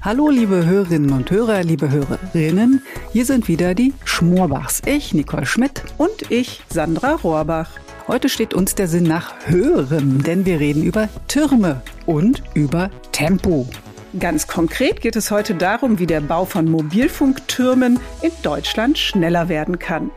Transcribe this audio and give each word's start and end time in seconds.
Hallo 0.00 0.30
liebe 0.30 0.64
Hörerinnen 0.64 1.10
und 1.12 1.28
Hörer, 1.28 1.64
liebe 1.64 1.90
Hörerinnen, 1.90 2.82
hier 3.12 3.24
sind 3.24 3.48
wieder 3.48 3.74
die 3.74 3.92
Schmorbachs. 4.04 4.80
Ich, 4.86 5.12
Nicole 5.12 5.44
Schmidt 5.44 5.82
und 5.98 6.30
ich, 6.30 6.62
Sandra 6.70 7.16
Rohrbach. 7.16 7.68
Heute 8.06 8.28
steht 8.28 8.54
uns 8.54 8.76
der 8.76 8.86
Sinn 8.86 9.02
nach 9.02 9.34
Hören, 9.46 10.22
denn 10.22 10.46
wir 10.46 10.60
reden 10.60 10.84
über 10.84 11.08
Türme 11.26 11.82
und 12.06 12.44
über 12.54 12.90
Tempo. 13.10 13.68
Ganz 14.20 14.46
konkret 14.46 15.00
geht 15.00 15.16
es 15.16 15.32
heute 15.32 15.56
darum, 15.56 15.98
wie 15.98 16.06
der 16.06 16.20
Bau 16.20 16.44
von 16.44 16.70
Mobilfunktürmen 16.70 17.98
in 18.22 18.30
Deutschland 18.44 18.98
schneller 18.98 19.48
werden 19.48 19.80
kann. 19.80 20.12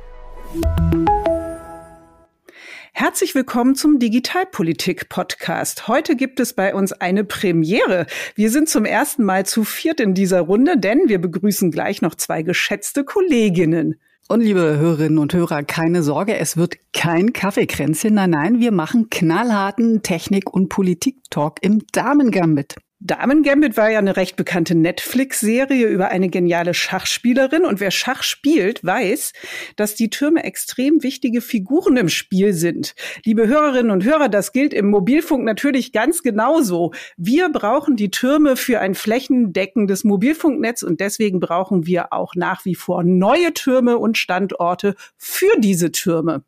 Herzlich 3.11 3.35
willkommen 3.35 3.75
zum 3.75 3.99
Digitalpolitik-Podcast. 3.99 5.89
Heute 5.89 6.15
gibt 6.15 6.39
es 6.39 6.53
bei 6.53 6.73
uns 6.73 6.93
eine 6.93 7.25
Premiere. 7.25 8.05
Wir 8.35 8.49
sind 8.49 8.69
zum 8.69 8.85
ersten 8.85 9.25
Mal 9.25 9.45
zu 9.45 9.65
viert 9.65 9.99
in 9.99 10.13
dieser 10.13 10.39
Runde, 10.39 10.77
denn 10.77 11.09
wir 11.09 11.19
begrüßen 11.19 11.71
gleich 11.71 12.01
noch 12.01 12.15
zwei 12.15 12.41
geschätzte 12.41 13.03
Kolleginnen. 13.03 13.99
Und 14.29 14.39
liebe 14.39 14.61
Hörerinnen 14.61 15.17
und 15.17 15.33
Hörer, 15.33 15.63
keine 15.63 16.03
Sorge, 16.03 16.37
es 16.37 16.55
wird 16.55 16.77
kein 16.93 17.33
Kaffeekränzchen. 17.33 18.13
Nein, 18.13 18.29
nein, 18.29 18.59
wir 18.61 18.71
machen 18.71 19.09
knallharten 19.09 20.03
Technik- 20.03 20.53
und 20.53 20.69
Politik-Talk 20.69 21.57
im 21.61 21.85
Damengambit. 21.91 22.75
Damen 23.03 23.41
Gambit 23.41 23.77
war 23.77 23.89
ja 23.89 23.97
eine 23.97 24.15
recht 24.15 24.35
bekannte 24.35 24.75
Netflix-Serie 24.75 25.87
über 25.87 26.09
eine 26.09 26.29
geniale 26.29 26.75
Schachspielerin. 26.75 27.65
Und 27.65 27.79
wer 27.79 27.89
Schach 27.89 28.21
spielt, 28.21 28.83
weiß, 28.85 29.33
dass 29.75 29.95
die 29.95 30.11
Türme 30.11 30.43
extrem 30.43 31.01
wichtige 31.01 31.41
Figuren 31.41 31.97
im 31.97 32.09
Spiel 32.09 32.53
sind. 32.53 32.93
Liebe 33.25 33.47
Hörerinnen 33.47 33.89
und 33.89 34.03
Hörer, 34.03 34.29
das 34.29 34.51
gilt 34.51 34.71
im 34.71 34.91
Mobilfunk 34.91 35.45
natürlich 35.45 35.93
ganz 35.93 36.21
genauso. 36.21 36.91
Wir 37.17 37.49
brauchen 37.49 37.95
die 37.95 38.11
Türme 38.11 38.55
für 38.55 38.79
ein 38.79 38.93
flächendeckendes 38.93 40.03
Mobilfunknetz 40.03 40.83
und 40.83 40.99
deswegen 40.99 41.39
brauchen 41.39 41.87
wir 41.87 42.13
auch 42.13 42.35
nach 42.35 42.65
wie 42.65 42.75
vor 42.75 43.03
neue 43.03 43.51
Türme 43.55 43.97
und 43.97 44.19
Standorte 44.19 44.93
für 45.17 45.59
diese 45.59 45.91
Türme 45.91 46.43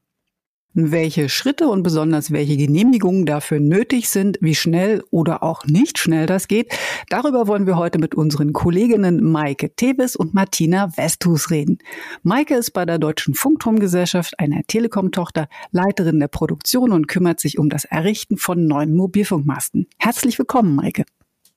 welche 0.73 1.29
Schritte 1.29 1.67
und 1.67 1.83
besonders 1.83 2.31
welche 2.31 2.57
Genehmigungen 2.57 3.25
dafür 3.25 3.59
nötig 3.59 4.09
sind, 4.09 4.37
wie 4.41 4.55
schnell 4.55 5.03
oder 5.11 5.43
auch 5.43 5.65
nicht 5.65 5.99
schnell 5.99 6.25
das 6.25 6.47
geht. 6.47 6.73
Darüber 7.09 7.47
wollen 7.47 7.67
wir 7.67 7.77
heute 7.77 7.99
mit 7.99 8.15
unseren 8.15 8.53
Kolleginnen 8.53 9.23
Maike 9.23 9.75
Tevis 9.75 10.15
und 10.15 10.33
Martina 10.33 10.95
Westhus 10.97 11.51
reden. 11.51 11.77
Maike 12.23 12.55
ist 12.55 12.71
bei 12.71 12.85
der 12.85 12.97
Deutschen 12.97 13.33
Funkturmgesellschaft, 13.33 14.39
einer 14.39 14.61
Telekom-Tochter, 14.67 15.47
Leiterin 15.71 16.19
der 16.19 16.27
Produktion 16.27 16.91
und 16.91 17.07
kümmert 17.07 17.39
sich 17.39 17.59
um 17.59 17.69
das 17.69 17.85
Errichten 17.85 18.37
von 18.37 18.65
neuen 18.65 18.95
Mobilfunkmasten. 18.95 19.87
Herzlich 19.97 20.39
willkommen, 20.39 20.75
Maike. 20.75 21.05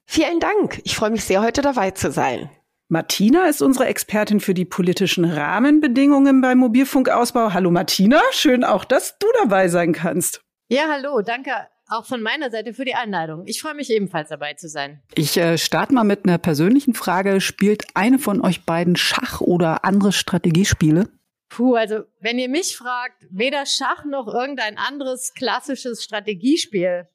Vielen 0.05 0.41
Dank. 0.41 0.81
Ich 0.84 0.94
freue 0.94 1.11
mich 1.11 1.25
sehr, 1.25 1.42
heute 1.42 1.62
dabei 1.62 1.91
zu 1.91 2.12
sein. 2.12 2.48
Martina 2.89 3.48
ist 3.48 3.62
unsere 3.62 3.87
Expertin 3.87 4.39
für 4.39 4.55
die 4.55 4.65
politischen 4.65 5.25
Rahmenbedingungen 5.25 6.41
beim 6.41 6.59
Mobilfunkausbau. 6.59 7.53
Hallo 7.53 7.73
Martina, 7.73 8.20
schön 8.31 8.62
auch, 8.62 8.84
dass 8.84 9.19
du 9.19 9.27
dabei 9.41 9.67
sein 9.67 9.93
kannst. 9.93 10.41
Ja, 10.69 10.84
hallo, 10.89 11.20
danke 11.20 11.51
auch 11.89 12.05
von 12.05 12.23
meiner 12.23 12.51
Seite 12.51 12.75
für 12.75 12.84
die 12.84 12.95
Einladung. 12.95 13.45
Ich 13.47 13.61
freue 13.61 13.75
mich 13.75 13.91
ebenfalls 13.91 14.28
dabei 14.28 14.55
zu 14.55 14.69
sein. 14.69 15.03
Ich 15.15 15.37
äh, 15.37 15.59
starte 15.59 15.95
mal 15.95 16.05
mit 16.05 16.25
einer 16.25 16.39
persönlichen 16.39 16.95
Frage. 16.95 17.41
Spielt 17.41 17.84
eine 17.95 18.19
von 18.19 18.41
euch 18.41 18.65
beiden 18.65 18.97
Schach 18.97 19.41
oder 19.41 19.84
andere 19.84 20.12
Strategiespiele? 20.12 21.09
Puh, 21.48 21.75
also 21.75 22.05
wenn 22.21 22.39
ihr 22.39 22.48
mich 22.48 22.77
fragt, 22.77 23.27
weder 23.31 23.67
Schach 23.67 24.05
noch 24.05 24.27
irgendein 24.27 24.78
anderes 24.78 25.33
klassisches 25.34 26.03
Strategiespiel. 26.03 27.09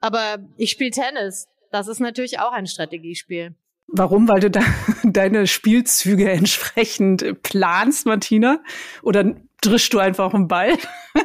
Aber 0.00 0.38
ich 0.56 0.70
spiele 0.70 0.90
Tennis. 0.90 1.48
Das 1.70 1.88
ist 1.88 2.00
natürlich 2.00 2.38
auch 2.38 2.52
ein 2.52 2.66
Strategiespiel. 2.66 3.54
Warum? 3.94 4.26
Weil 4.26 4.40
du 4.40 4.50
da 4.50 4.62
deine 5.04 5.46
Spielzüge 5.46 6.30
entsprechend 6.30 7.42
planst, 7.42 8.06
Martina? 8.06 8.62
Oder 9.02 9.36
drischst 9.60 9.92
du 9.92 9.98
einfach 9.98 10.34
einen 10.34 10.48
Ball? 10.48 10.76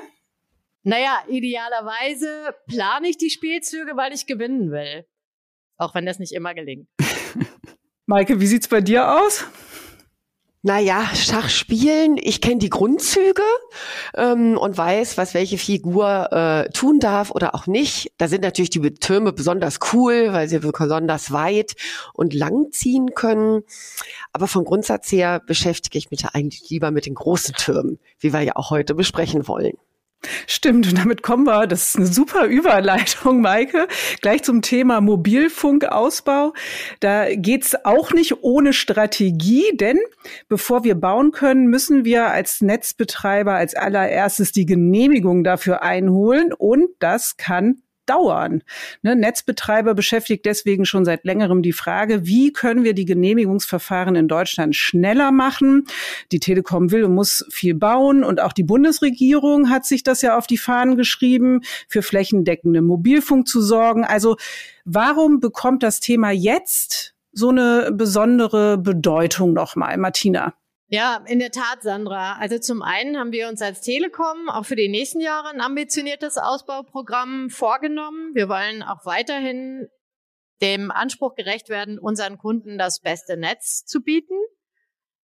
Naja, 0.83 1.21
idealerweise 1.27 2.55
plane 2.65 3.09
ich 3.09 3.17
die 3.17 3.29
Spielzüge, 3.29 3.97
weil 3.97 4.13
ich 4.13 4.25
gewinnen 4.25 4.71
will. 4.71 5.05
Auch 5.75 5.93
wenn 5.93 6.05
das 6.05 6.17
nicht 6.17 6.31
immer 6.31 6.53
gelingt. 6.53 6.87
Maike, 8.05 8.39
wie 8.39 8.47
sieht's 8.47 8.69
bei 8.69 8.79
dir 8.79 9.19
aus? 9.19 9.45
Naja, 10.63 11.07
Schach 11.13 11.49
spielen, 11.49 12.17
ich 12.17 12.41
kenne 12.41 12.57
die 12.57 12.69
Grundzüge 12.69 13.43
ähm, 14.15 14.57
und 14.57 14.75
weiß, 14.75 15.15
was 15.17 15.35
welche 15.35 15.57
Figur 15.57 16.31
äh, 16.31 16.69
tun 16.71 16.99
darf 16.99 17.29
oder 17.29 17.53
auch 17.53 17.67
nicht. 17.67 18.11
Da 18.17 18.27
sind 18.27 18.41
natürlich 18.41 18.71
die 18.71 18.81
Türme 18.95 19.33
besonders 19.33 19.79
cool, 19.93 20.33
weil 20.33 20.49
sie 20.49 20.59
besonders 20.59 21.31
weit 21.31 21.75
und 22.13 22.33
lang 22.33 22.71
ziehen 22.71 23.13
können. 23.13 23.63
Aber 24.33 24.47
vom 24.47 24.65
Grundsatz 24.65 25.11
her 25.11 25.39
beschäftige 25.45 25.99
ich 25.99 26.09
mich 26.09 26.25
eigentlich 26.25 26.69
lieber 26.69 26.89
mit 26.89 27.05
den 27.05 27.13
großen 27.13 27.53
Türmen, 27.53 27.99
wie 28.19 28.33
wir 28.33 28.41
ja 28.41 28.55
auch 28.55 28.71
heute 28.71 28.95
besprechen 28.95 29.47
wollen. 29.47 29.77
Stimmt, 30.47 30.87
und 30.87 30.97
damit 30.97 31.21
kommen 31.21 31.45
wir, 31.45 31.67
das 31.67 31.89
ist 31.89 31.97
eine 31.97 32.07
super 32.07 32.45
Überleitung, 32.45 33.41
Maike, 33.41 33.87
gleich 34.21 34.43
zum 34.43 34.61
Thema 34.61 34.99
Mobilfunkausbau. 34.99 36.53
Da 36.99 37.33
geht's 37.35 37.85
auch 37.85 38.11
nicht 38.11 38.43
ohne 38.43 38.73
Strategie, 38.73 39.65
denn 39.75 39.99
bevor 40.49 40.83
wir 40.83 40.95
bauen 40.95 41.31
können, 41.31 41.67
müssen 41.67 42.03
wir 42.03 42.27
als 42.27 42.61
Netzbetreiber 42.61 43.53
als 43.53 43.75
allererstes 43.75 44.51
die 44.51 44.65
Genehmigung 44.65 45.43
dafür 45.43 45.83
einholen 45.83 46.51
und 46.51 46.89
das 46.99 47.37
kann 47.37 47.81
dauern. 48.09 48.63
Ne, 49.01 49.15
Netzbetreiber 49.15 49.93
beschäftigt 49.93 50.45
deswegen 50.45 50.85
schon 50.85 51.05
seit 51.05 51.25
längerem 51.25 51.61
die 51.61 51.73
Frage, 51.73 52.25
wie 52.25 52.51
können 52.51 52.83
wir 52.83 52.93
die 52.93 53.05
Genehmigungsverfahren 53.05 54.15
in 54.15 54.27
Deutschland 54.27 54.75
schneller 54.75 55.31
machen? 55.31 55.85
Die 56.31 56.39
Telekom 56.39 56.91
will 56.91 57.03
und 57.03 57.13
muss 57.13 57.45
viel 57.49 57.75
bauen 57.75 58.23
und 58.23 58.41
auch 58.41 58.53
die 58.53 58.63
Bundesregierung 58.63 59.69
hat 59.69 59.85
sich 59.85 60.03
das 60.03 60.21
ja 60.21 60.37
auf 60.37 60.47
die 60.47 60.57
Fahnen 60.57 60.97
geschrieben, 60.97 61.61
für 61.87 62.01
flächendeckende 62.01 62.81
Mobilfunk 62.81 63.47
zu 63.47 63.61
sorgen. 63.61 64.03
Also 64.03 64.37
warum 64.85 65.39
bekommt 65.39 65.83
das 65.83 65.99
Thema 65.99 66.31
jetzt 66.31 67.13
so 67.31 67.49
eine 67.49 67.91
besondere 67.93 68.77
Bedeutung 68.77 69.53
nochmal, 69.53 69.97
Martina? 69.97 70.53
Ja, 70.89 71.21
in 71.27 71.39
der 71.39 71.51
Tat, 71.51 71.81
Sandra. 71.81 72.37
Also 72.37 72.59
zum 72.59 72.81
einen 72.81 73.17
haben 73.17 73.33
wir 73.33 73.49
uns 73.49 73.61
als 73.61 73.81
Telekom 73.81 74.47
auch 74.47 74.65
für 74.65 74.77
die 74.77 74.87
nächsten 74.87 75.19
Jahre 75.19 75.49
ein 75.49 75.59
ambitioniertes 75.59 76.37
Ausbauprogramm 76.37 77.49
vorgenommen. 77.49 78.33
Wir 78.35 78.47
wollen 78.47 78.83
auch 78.83 79.05
weiterhin 79.05 79.89
dem 80.61 80.89
Anspruch 80.89 81.35
gerecht 81.35 81.67
werden, 81.67 81.99
unseren 81.99 82.37
Kunden 82.37 82.77
das 82.77 83.01
beste 83.01 83.35
Netz 83.35 83.83
zu 83.83 84.01
bieten. 84.01 84.35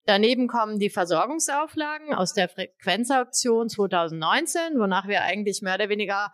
Daneben 0.06 0.48
kommen 0.48 0.80
die 0.80 0.90
Versorgungsauflagen 0.90 2.14
aus 2.14 2.34
der 2.34 2.48
Frequenzauktion 2.48 3.68
2019, 3.68 4.80
wonach 4.80 5.10
wir 5.10 5.24
eigentlich 5.24 5.62
mehr 5.62 5.76
oder 5.76 5.90
weniger 5.90 6.32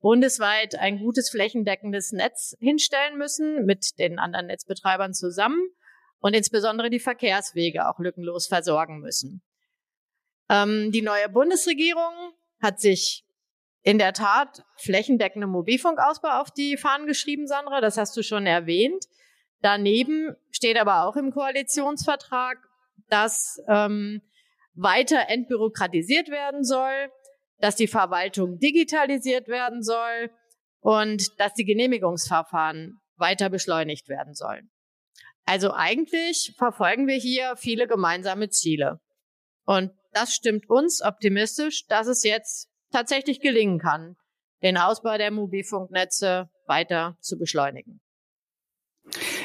bundesweit 0.00 0.78
ein 0.78 0.98
gutes 0.98 1.30
flächendeckendes 1.30 2.12
Netz 2.12 2.54
hinstellen 2.60 3.16
müssen 3.16 3.64
mit 3.64 3.98
den 3.98 4.18
anderen 4.18 4.48
Netzbetreibern 4.48 5.14
zusammen 5.14 5.70
und 6.26 6.34
insbesondere 6.34 6.90
die 6.90 6.98
Verkehrswege 6.98 7.88
auch 7.88 8.00
lückenlos 8.00 8.48
versorgen 8.48 8.98
müssen. 8.98 9.42
Ähm, 10.50 10.90
die 10.90 11.02
neue 11.02 11.28
Bundesregierung 11.28 12.32
hat 12.60 12.80
sich 12.80 13.24
in 13.82 13.98
der 13.98 14.12
Tat 14.12 14.64
flächendeckende 14.76 15.46
Mobilfunkausbau 15.46 16.40
auf 16.40 16.50
die 16.50 16.76
Fahnen 16.76 17.06
geschrieben, 17.06 17.46
Sandra, 17.46 17.80
das 17.80 17.96
hast 17.96 18.16
du 18.16 18.24
schon 18.24 18.44
erwähnt. 18.44 19.04
Daneben 19.60 20.34
steht 20.50 20.76
aber 20.78 21.04
auch 21.04 21.14
im 21.14 21.30
Koalitionsvertrag, 21.30 22.58
dass 23.08 23.62
ähm, 23.68 24.20
weiter 24.74 25.28
entbürokratisiert 25.28 26.28
werden 26.28 26.64
soll, 26.64 27.08
dass 27.58 27.76
die 27.76 27.86
Verwaltung 27.86 28.58
digitalisiert 28.58 29.46
werden 29.46 29.84
soll 29.84 30.32
und 30.80 31.38
dass 31.38 31.54
die 31.54 31.64
Genehmigungsverfahren 31.64 33.00
weiter 33.14 33.48
beschleunigt 33.48 34.08
werden 34.08 34.34
sollen. 34.34 34.72
Also 35.46 35.72
eigentlich 35.72 36.54
verfolgen 36.58 37.06
wir 37.06 37.16
hier 37.16 37.54
viele 37.56 37.86
gemeinsame 37.86 38.50
Ziele. 38.50 39.00
Und 39.64 39.92
das 40.12 40.34
stimmt 40.34 40.68
uns 40.68 41.02
optimistisch, 41.02 41.86
dass 41.86 42.08
es 42.08 42.24
jetzt 42.24 42.68
tatsächlich 42.92 43.40
gelingen 43.40 43.78
kann, 43.78 44.16
den 44.62 44.76
Ausbau 44.76 45.16
der 45.18 45.30
Mobilfunknetze 45.30 46.50
weiter 46.66 47.16
zu 47.20 47.38
beschleunigen. 47.38 48.00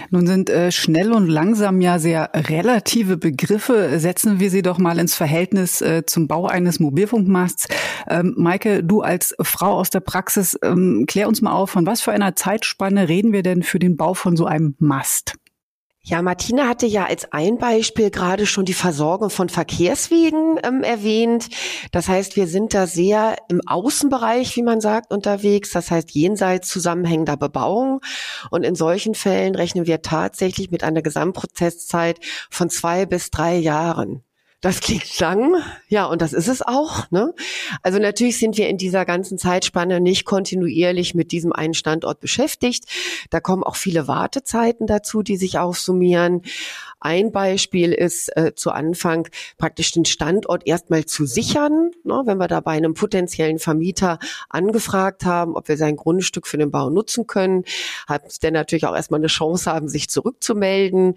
Nun 0.10 0.26
sind 0.26 0.50
äh, 0.50 0.72
schnell 0.72 1.14
und 1.14 1.28
langsam 1.28 1.82
ja 1.82 2.00
sehr 2.00 2.32
relative 2.34 3.18
Begriffe. 3.18 4.00
Setzen 4.00 4.40
wir 4.40 4.50
sie 4.50 4.64
doch 4.64 4.80
mal 4.80 4.98
ins 4.98 5.14
Verhältnis 5.14 5.82
äh, 5.82 6.04
zum 6.06 6.28
Bau 6.28 6.48
eines 6.48 6.80
Mobilfunkmasts. 6.80 7.68
Ähm, 8.10 8.34
Maike, 8.38 8.84
du 8.84 9.02
als 9.02 9.36
Frau 9.40 9.74
aus 9.74 9.92
der 9.92 10.00
Praxis, 10.00 10.58
ähm, 10.64 11.06
klär 11.08 11.28
uns 11.28 11.42
mal 11.42 11.54
auf, 11.54 11.70
von 11.70 11.86
was 11.86 12.02
für 12.02 12.12
einer 12.12 12.36
Zeitspanne 12.36 13.08
reden 13.08 13.34
wir 13.34 13.44
denn 13.44 13.62
für 13.62 13.80
den 13.80 13.98
Bau 13.98 14.16
von 14.16 14.36
so 14.36 14.46
einem 14.46 14.76
Mast? 14.80 15.36
Ja, 16.04 16.24
Martina 16.24 16.68
hatte 16.68 16.88
ja 16.88 17.06
als 17.06 17.32
ein 17.32 17.60
Beispiel 17.60 18.10
gerade 18.10 18.48
schon 18.48 18.66
die 18.66 18.74
Versorgung 18.74 19.30
von 19.30 19.50
Verkehrswegen 19.50 20.60
ähm, 20.64 20.82
erwähnt. 20.82 21.50
Das 21.92 22.08
heißt, 22.08 22.36
wir 22.36 22.48
sind 22.48 22.74
da 22.74 22.88
sehr 22.88 23.36
im 23.50 23.62
Außenbereich, 23.68 24.56
wie 24.56 24.64
man 24.64 24.82
sagt, 24.82 25.14
unterwegs. 25.14 25.70
Das 25.72 25.92
heißt, 25.92 26.10
jenseits 26.12 26.70
zusammenhängender 26.70 27.38
Bebauung. 27.38 28.02
Und 28.50 28.64
in 28.64 28.74
solchen 28.74 29.14
Fällen 29.14 29.54
rechnen 29.54 29.86
wir 29.86 30.02
tatsächlich 30.02 30.72
mit 30.72 30.84
einer 30.84 31.04
Gesamtprozesszeit 31.04 32.20
von 32.50 32.72
zwei 32.72 33.06
bis 33.06 33.30
drei 33.30 33.58
Jahren. 33.58 34.24
Das 34.62 34.80
klingt 34.80 35.20
lang, 35.20 35.56
ja, 35.88 36.06
und 36.06 36.22
das 36.22 36.34
ist 36.34 36.48
es 36.48 36.62
auch. 36.62 37.10
Ne? 37.10 37.34
Also 37.82 37.98
natürlich 37.98 38.38
sind 38.38 38.58
wir 38.58 38.70
in 38.70 38.78
dieser 38.78 39.06
ganzen 39.06 39.40
Zeitspanne 39.40 40.00
nicht 40.00 40.24
kontinuierlich 40.24 41.16
mit 41.16 41.32
diesem 41.32 41.52
einen 41.52 41.74
Standort 41.74 42.20
beschäftigt. 42.20 42.86
Da 43.32 43.40
kommen 43.40 43.64
auch 43.64 43.76
viele 43.76 44.08
Wartezeiten 44.08 44.86
dazu, 44.86 45.24
die 45.24 45.38
sich 45.38 45.58
aufsummieren. 45.58 46.44
Ein 47.00 47.32
Beispiel 47.32 47.92
ist 47.92 48.30
äh, 48.38 48.54
zu 48.54 48.70
Anfang 48.70 49.28
praktisch 49.58 49.92
den 49.94 50.06
Standort 50.06 50.68
erstmal 50.68 51.06
zu 51.06 51.26
sichern. 51.26 51.90
Ne? 52.04 52.22
Wenn 52.26 52.38
wir 52.38 52.48
da 52.48 52.60
bei 52.60 52.74
einem 52.74 52.94
potenziellen 52.94 53.58
Vermieter 53.58 54.20
angefragt 54.48 55.26
haben, 55.26 55.56
ob 55.56 55.70
wir 55.70 55.78
sein 55.78 55.96
Grundstück 55.96 56.46
für 56.46 56.60
den 56.60 56.70
Bau 56.70 56.92
nutzen 56.92 57.26
können, 57.26 57.66
hat 58.08 58.44
der 58.44 58.52
natürlich 58.52 58.86
auch 58.86 58.96
erstmal 58.96 59.20
eine 59.20 59.28
Chance 59.28 59.72
haben, 59.72 59.90
sich 59.90 60.10
zurückzumelden. 60.10 61.16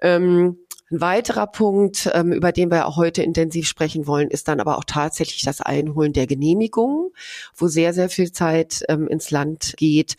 Ähm, 0.00 0.56
ein 0.90 1.00
weiterer 1.00 1.46
Punkt, 1.46 2.10
ähm, 2.14 2.32
über 2.32 2.52
den 2.52 2.70
wir 2.70 2.96
heute 2.96 3.22
intensiv 3.22 3.68
sprechen 3.68 4.06
wollen, 4.06 4.28
ist 4.28 4.48
dann 4.48 4.60
aber 4.60 4.78
auch 4.78 4.84
tatsächlich 4.84 5.42
das 5.42 5.60
Einholen 5.60 6.12
der 6.12 6.26
Genehmigungen, 6.26 7.10
wo 7.54 7.68
sehr, 7.68 7.92
sehr 7.92 8.08
viel 8.08 8.32
Zeit 8.32 8.84
ähm, 8.88 9.06
ins 9.08 9.30
Land 9.30 9.74
geht. 9.76 10.16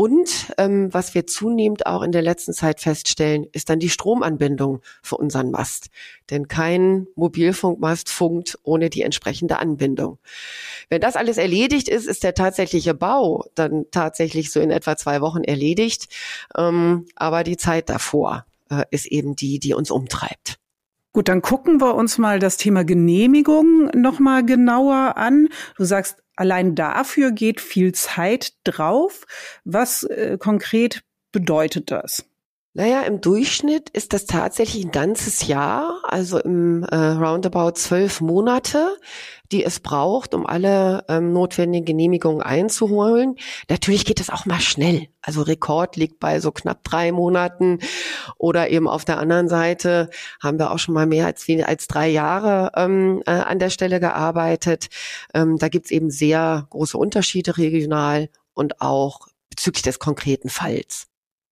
Und 0.00 0.54
ähm, 0.56 0.88
was 0.94 1.14
wir 1.14 1.26
zunehmend 1.26 1.84
auch 1.84 2.00
in 2.00 2.10
der 2.10 2.22
letzten 2.22 2.54
Zeit 2.54 2.80
feststellen, 2.80 3.46
ist 3.52 3.68
dann 3.68 3.80
die 3.80 3.90
Stromanbindung 3.90 4.80
für 5.02 5.18
unseren 5.18 5.50
Mast. 5.50 5.90
Denn 6.30 6.48
kein 6.48 7.06
Mobilfunkmast 7.16 8.08
funkt 8.08 8.58
ohne 8.62 8.88
die 8.88 9.02
entsprechende 9.02 9.58
Anbindung. 9.58 10.18
Wenn 10.88 11.02
das 11.02 11.16
alles 11.16 11.36
erledigt 11.36 11.86
ist, 11.90 12.06
ist 12.06 12.24
der 12.24 12.32
tatsächliche 12.32 12.94
Bau 12.94 13.44
dann 13.54 13.84
tatsächlich 13.90 14.50
so 14.50 14.60
in 14.60 14.70
etwa 14.70 14.96
zwei 14.96 15.20
Wochen 15.20 15.44
erledigt. 15.44 16.08
Ähm, 16.56 17.04
aber 17.14 17.44
die 17.44 17.58
Zeit 17.58 17.90
davor, 17.90 18.46
äh, 18.70 18.84
ist 18.90 19.06
eben 19.06 19.36
die, 19.36 19.58
die 19.58 19.74
uns 19.74 19.90
umtreibt. 19.90 20.58
Gut, 21.12 21.28
dann 21.28 21.42
gucken 21.42 21.80
wir 21.80 21.96
uns 21.96 22.18
mal 22.18 22.38
das 22.38 22.56
Thema 22.56 22.84
Genehmigung 22.84 23.90
noch 23.94 24.20
mal 24.20 24.44
genauer 24.46 25.16
an. 25.16 25.48
Du 25.76 25.84
sagst, 25.84 26.22
allein 26.36 26.76
dafür 26.76 27.32
geht 27.32 27.60
viel 27.60 27.92
Zeit 27.92 28.54
drauf. 28.64 29.26
Was 29.64 30.04
äh, 30.04 30.38
konkret 30.38 31.02
bedeutet 31.32 31.90
das? 31.90 32.24
Naja, 32.72 33.00
im 33.02 33.20
Durchschnitt 33.20 33.90
ist 33.90 34.12
das 34.12 34.26
tatsächlich 34.26 34.84
ein 34.84 34.92
ganzes 34.92 35.48
Jahr, 35.48 36.00
also 36.04 36.38
im 36.38 36.84
äh, 36.84 36.94
roundabout 36.94 37.72
zwölf 37.72 38.20
Monate, 38.20 38.96
die 39.50 39.64
es 39.64 39.80
braucht, 39.80 40.34
um 40.34 40.46
alle 40.46 41.04
ähm, 41.08 41.32
notwendigen 41.32 41.84
Genehmigungen 41.84 42.42
einzuholen. 42.42 43.34
Natürlich 43.68 44.04
geht 44.04 44.20
es 44.20 44.30
auch 44.30 44.46
mal 44.46 44.60
schnell. 44.60 45.08
Also 45.20 45.42
Rekord 45.42 45.96
liegt 45.96 46.20
bei 46.20 46.38
so 46.38 46.52
knapp 46.52 46.84
drei 46.84 47.10
Monaten 47.10 47.80
oder 48.38 48.70
eben 48.70 48.86
auf 48.86 49.04
der 49.04 49.18
anderen 49.18 49.48
Seite 49.48 50.08
haben 50.40 50.60
wir 50.60 50.70
auch 50.70 50.78
schon 50.78 50.94
mal 50.94 51.06
mehr 51.06 51.26
als, 51.26 51.46
als 51.64 51.88
drei 51.88 52.08
Jahre 52.08 52.70
ähm, 52.76 53.20
äh, 53.26 53.32
an 53.32 53.58
der 53.58 53.70
Stelle 53.70 53.98
gearbeitet. 53.98 54.90
Ähm, 55.34 55.58
da 55.58 55.68
gibt's 55.68 55.90
eben 55.90 56.10
sehr 56.10 56.68
große 56.70 56.96
Unterschiede 56.96 57.58
regional 57.58 58.28
und 58.54 58.80
auch 58.80 59.26
bezüglich 59.48 59.82
des 59.82 59.98
konkreten 59.98 60.48
Falls. 60.50 61.09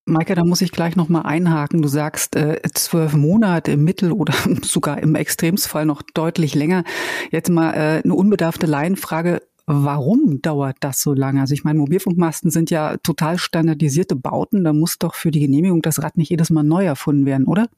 Maike, 0.09 0.35
da 0.35 0.45
muss 0.45 0.63
ich 0.63 0.73
gleich 0.73 0.97
nochmal 0.97 1.23
einhaken. 1.23 1.83
Du 1.83 1.89
sagst 1.89 2.37
äh, 2.37 2.61
zwölf 2.75 3.15
Monate 3.15 3.73
im 3.73 3.85
Mittel 3.85 4.13
oder 4.13 4.35
sogar 4.63 5.03
im 5.03 5.15
Extremsfall 5.15 5.87
noch 5.87 6.03
deutlich 6.03 6.55
länger. 6.55 6.85
Jetzt 7.31 7.51
mal 7.51 7.73
äh, 7.75 8.03
eine 8.03 8.15
unbedarfte 8.15 8.67
Laienfrage. 8.67 9.43
Warum 9.67 10.41
dauert 10.41 10.79
das 10.81 11.03
so 11.03 11.13
lange? 11.13 11.43
Also 11.43 11.53
ich 11.53 11.63
meine, 11.63 11.79
Mobilfunkmasten 11.79 12.51
sind 12.51 12.71
ja 12.71 12.97
total 13.03 13.37
standardisierte 13.39 14.17
Bauten. 14.17 14.65
Da 14.65 14.73
muss 14.73 14.99
doch 14.99 15.15
für 15.15 15.31
die 15.31 15.41
Genehmigung 15.41 15.83
das 15.83 16.03
Rad 16.03 16.17
nicht 16.17 16.31
jedes 16.31 16.49
Mal 16.49 16.63
neu 16.63 16.87
erfunden 16.87 17.27
werden, 17.27 17.47
oder? 17.47 17.69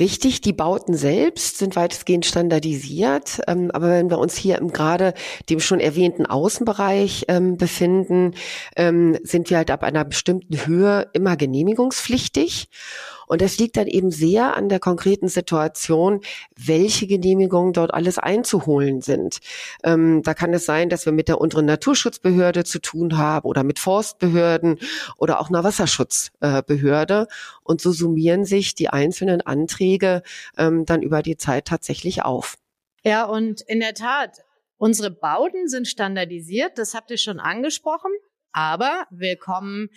Richtig, 0.00 0.40
die 0.40 0.54
Bauten 0.54 0.94
selbst 0.94 1.58
sind 1.58 1.76
weitestgehend 1.76 2.24
standardisiert, 2.24 3.42
ähm, 3.46 3.70
aber 3.72 3.90
wenn 3.90 4.08
wir 4.08 4.18
uns 4.18 4.36
hier 4.36 4.56
im 4.56 4.72
gerade 4.72 5.12
dem 5.50 5.60
schon 5.60 5.80
erwähnten 5.80 6.24
Außenbereich 6.24 7.26
ähm, 7.28 7.58
befinden, 7.58 8.34
ähm, 8.74 9.18
sind 9.22 9.50
wir 9.50 9.58
halt 9.58 9.70
ab 9.70 9.82
einer 9.82 10.06
bestimmten 10.06 10.66
Höhe 10.66 11.10
immer 11.12 11.36
genehmigungspflichtig. 11.36 12.70
Und 13.32 13.40
es 13.40 13.58
liegt 13.58 13.78
dann 13.78 13.86
eben 13.86 14.10
sehr 14.10 14.58
an 14.58 14.68
der 14.68 14.78
konkreten 14.78 15.26
Situation, 15.26 16.20
welche 16.54 17.06
Genehmigungen 17.06 17.72
dort 17.72 17.94
alles 17.94 18.18
einzuholen 18.18 19.00
sind. 19.00 19.38
Ähm, 19.82 20.22
da 20.22 20.34
kann 20.34 20.52
es 20.52 20.66
sein, 20.66 20.90
dass 20.90 21.06
wir 21.06 21.14
mit 21.14 21.28
der 21.28 21.40
unteren 21.40 21.64
Naturschutzbehörde 21.64 22.64
zu 22.64 22.78
tun 22.78 23.16
haben 23.16 23.48
oder 23.48 23.64
mit 23.64 23.78
Forstbehörden 23.78 24.78
oder 25.16 25.40
auch 25.40 25.48
einer 25.48 25.64
Wasserschutzbehörde. 25.64 27.26
Und 27.62 27.80
so 27.80 27.90
summieren 27.90 28.44
sich 28.44 28.74
die 28.74 28.90
einzelnen 28.90 29.40
Anträge 29.40 30.22
ähm, 30.58 30.84
dann 30.84 31.00
über 31.00 31.22
die 31.22 31.38
Zeit 31.38 31.64
tatsächlich 31.64 32.20
auf. 32.24 32.58
Ja, 33.02 33.24
und 33.24 33.62
in 33.62 33.80
der 33.80 33.94
Tat, 33.94 34.44
unsere 34.76 35.10
Bauten 35.10 35.68
sind 35.68 35.88
standardisiert, 35.88 36.76
das 36.76 36.92
habt 36.92 37.10
ihr 37.10 37.16
schon 37.16 37.40
angesprochen. 37.40 38.12
Aber 38.52 39.06
wir 39.10 39.38
kommen 39.38 39.88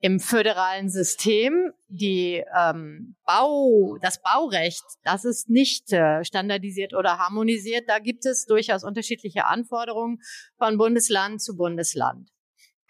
im 0.00 0.18
föderalen 0.18 0.88
System 0.88 1.72
die 1.88 2.42
ähm, 2.58 3.16
Bau, 3.26 3.98
das 4.00 4.20
Baurecht, 4.22 4.82
das 5.04 5.24
ist 5.24 5.50
nicht 5.50 5.92
äh, 5.92 6.24
standardisiert 6.24 6.94
oder 6.94 7.18
harmonisiert. 7.18 7.84
Da 7.88 7.98
gibt 7.98 8.24
es 8.24 8.46
durchaus 8.46 8.82
unterschiedliche 8.82 9.46
Anforderungen 9.46 10.20
von 10.56 10.78
Bundesland 10.78 11.42
zu 11.42 11.56
Bundesland. 11.56 12.30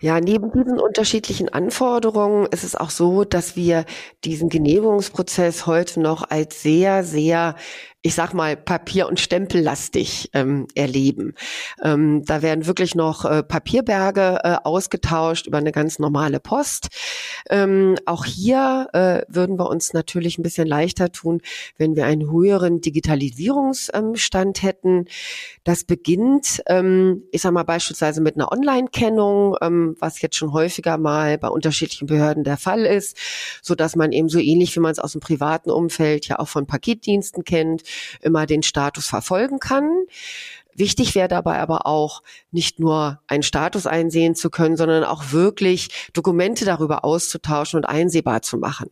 Ja, 0.02 0.18
neben 0.18 0.50
diesen 0.50 0.80
unterschiedlichen 0.80 1.50
Anforderungen 1.50 2.46
ist 2.46 2.64
es 2.64 2.74
auch 2.74 2.88
so, 2.88 3.24
dass 3.24 3.54
wir 3.54 3.84
diesen 4.24 4.48
Genehmigungsprozess 4.48 5.66
heute 5.66 6.00
noch 6.00 6.30
als 6.30 6.62
sehr, 6.62 7.04
sehr 7.04 7.54
ich 8.02 8.14
sag 8.14 8.32
mal, 8.32 8.56
Papier- 8.56 9.08
und 9.08 9.20
Stempellastig 9.20 10.31
ähm, 10.32 10.67
erleben. 10.75 11.35
Ähm, 11.82 12.25
da 12.25 12.41
werden 12.41 12.67
wirklich 12.67 12.94
noch 12.94 13.26
äh, 13.26 13.43
Papierberge 13.43 14.38
äh, 14.43 14.56
ausgetauscht 14.64 15.47
über 15.47 15.58
eine 15.58 15.70
ganz 15.70 15.99
normale 15.99 16.41
Post. 16.41 16.88
Ähm, 17.50 17.97
auch 18.06 18.25
hier 18.25 18.88
äh, 18.94 19.23
würden 19.29 19.58
wir 19.58 19.69
uns 19.69 19.93
natürlich 19.93 20.38
ein 20.38 20.43
bisschen 20.43 20.67
leichter 20.67 21.12
tun, 21.12 21.43
wenn 21.76 21.94
wir 21.94 22.06
einen 22.06 22.31
höheren 22.31 22.81
Digitalisierungsstand 22.81 24.62
hätten. 24.62 25.05
Das 25.64 25.85
beginnt, 25.85 26.62
ähm, 26.69 27.25
ich 27.32 27.43
sag 27.43 27.53
mal, 27.53 27.64
beispielsweise 27.64 28.23
mit 28.23 28.37
einer 28.37 28.50
Online-Kennung, 28.50 29.56
ähm, 29.61 29.94
was 29.99 30.23
jetzt 30.23 30.37
schon 30.37 30.55
häufiger 30.55 30.96
mal 30.96 31.37
bei 31.37 31.49
unterschiedlichen 31.49 32.06
Behörden 32.06 32.44
der 32.44 32.56
Fall 32.56 32.87
ist, 32.87 33.19
so 33.61 33.75
dass 33.75 33.94
man 33.94 34.12
eben 34.12 34.31
so 34.31 34.38
ähnlich 34.38 34.75
wie 34.75 34.81
man 34.81 34.93
es 34.93 34.99
aus 34.99 35.12
dem 35.12 35.20
privaten 35.20 35.70
Umfeld 35.70 36.29
ja 36.29 36.39
auch 36.39 36.48
von 36.48 36.67
Paketdiensten 36.67 37.44
kennt, 37.44 37.82
immer 38.20 38.47
den 38.47 38.63
Status 38.63 39.06
verfolgen 39.06 39.59
kann. 39.59 40.06
Wichtig 40.75 41.15
wäre 41.15 41.29
dabei 41.29 41.59
aber 41.59 41.87
auch, 41.87 42.23
nicht 42.53 42.79
nur 42.79 43.20
einen 43.27 43.43
Status 43.43 43.87
einsehen 43.87 44.35
zu 44.35 44.51
können, 44.51 44.77
sondern 44.77 45.05
auch 45.05 45.32
wirklich 45.32 46.11
Dokumente 46.13 46.65
darüber 46.65 47.05
auszutauschen 47.05 47.77
und 47.77 47.85
einsehbar 47.85 48.43
zu 48.43 48.56
machen. 48.56 48.89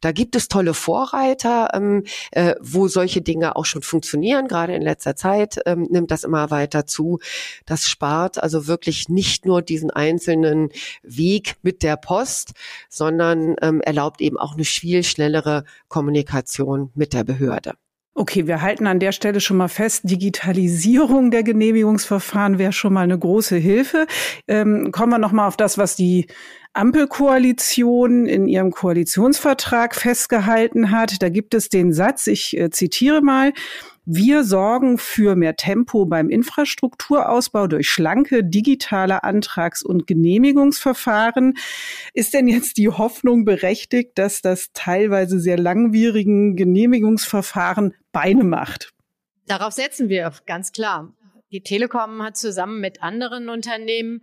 Da 0.00 0.12
gibt 0.12 0.36
es 0.36 0.48
tolle 0.48 0.74
Vorreiter, 0.74 1.70
ähm, 1.72 2.04
äh, 2.32 2.56
wo 2.60 2.88
solche 2.88 3.22
Dinge 3.22 3.56
auch 3.56 3.64
schon 3.64 3.82
funktionieren. 3.82 4.48
Gerade 4.48 4.74
in 4.74 4.82
letzter 4.82 5.16
Zeit 5.16 5.60
ähm, 5.66 5.86
nimmt 5.90 6.10
das 6.10 6.24
immer 6.24 6.50
weiter 6.50 6.86
zu. 6.86 7.20
Das 7.64 7.88
spart 7.88 8.42
also 8.42 8.66
wirklich 8.66 9.08
nicht 9.08 9.46
nur 9.46 9.62
diesen 9.62 9.90
einzelnen 9.90 10.70
Weg 11.02 11.56
mit 11.62 11.82
der 11.82 11.96
Post, 11.96 12.52
sondern 12.88 13.56
ähm, 13.62 13.80
erlaubt 13.80 14.20
eben 14.20 14.38
auch 14.38 14.54
eine 14.54 14.64
viel 14.64 15.02
schnellere 15.04 15.64
Kommunikation 15.88 16.90
mit 16.94 17.12
der 17.12 17.24
Behörde. 17.24 17.74
Okay, 18.20 18.46
wir 18.46 18.60
halten 18.60 18.86
an 18.86 19.00
der 19.00 19.12
Stelle 19.12 19.40
schon 19.40 19.56
mal 19.56 19.68
fest, 19.68 20.02
Digitalisierung 20.04 21.30
der 21.30 21.42
Genehmigungsverfahren 21.42 22.58
wäre 22.58 22.74
schon 22.74 22.92
mal 22.92 23.00
eine 23.00 23.18
große 23.18 23.56
Hilfe. 23.56 24.06
Ähm, 24.46 24.92
kommen 24.92 25.12
wir 25.12 25.18
noch 25.18 25.32
mal 25.32 25.46
auf 25.46 25.56
das, 25.56 25.78
was 25.78 25.96
die 25.96 26.26
Ampelkoalition 26.74 28.26
in 28.26 28.46
ihrem 28.46 28.72
Koalitionsvertrag 28.72 29.94
festgehalten 29.94 30.90
hat. 30.90 31.22
Da 31.22 31.30
gibt 31.30 31.54
es 31.54 31.70
den 31.70 31.94
Satz, 31.94 32.26
ich 32.26 32.58
äh, 32.58 32.68
zitiere 32.68 33.22
mal, 33.22 33.54
wir 34.04 34.44
sorgen 34.44 34.98
für 34.98 35.34
mehr 35.36 35.56
Tempo 35.56 36.04
beim 36.04 36.28
Infrastrukturausbau 36.28 37.68
durch 37.68 37.88
schlanke 37.88 38.44
digitale 38.44 39.24
Antrags- 39.24 39.82
und 39.82 40.06
Genehmigungsverfahren. 40.06 41.54
Ist 42.12 42.34
denn 42.34 42.48
jetzt 42.48 42.76
die 42.76 42.88
Hoffnung 42.88 43.46
berechtigt, 43.46 44.12
dass 44.16 44.42
das 44.42 44.70
teilweise 44.74 45.38
sehr 45.38 45.58
langwierigen 45.58 46.56
Genehmigungsverfahren 46.56 47.94
Beine 48.12 48.44
macht? 48.44 48.92
Darauf 49.46 49.72
setzen 49.72 50.08
wir 50.08 50.32
ganz 50.46 50.72
klar. 50.72 51.14
Die 51.52 51.62
Telekom 51.62 52.22
hat 52.22 52.36
zusammen 52.36 52.80
mit 52.80 53.02
anderen 53.02 53.48
Unternehmen 53.48 54.22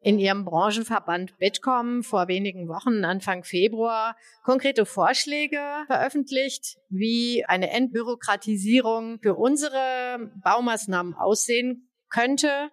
in 0.00 0.18
ihrem 0.18 0.44
Branchenverband 0.44 1.38
Bitkom 1.38 2.04
vor 2.04 2.28
wenigen 2.28 2.68
Wochen, 2.68 3.04
Anfang 3.04 3.42
Februar, 3.42 4.16
konkrete 4.44 4.86
Vorschläge 4.86 5.60
veröffentlicht, 5.86 6.78
wie 6.88 7.44
eine 7.46 7.70
Entbürokratisierung 7.70 9.18
für 9.20 9.34
unsere 9.34 10.30
Baumaßnahmen 10.44 11.14
aussehen 11.14 11.90
könnte 12.10 12.70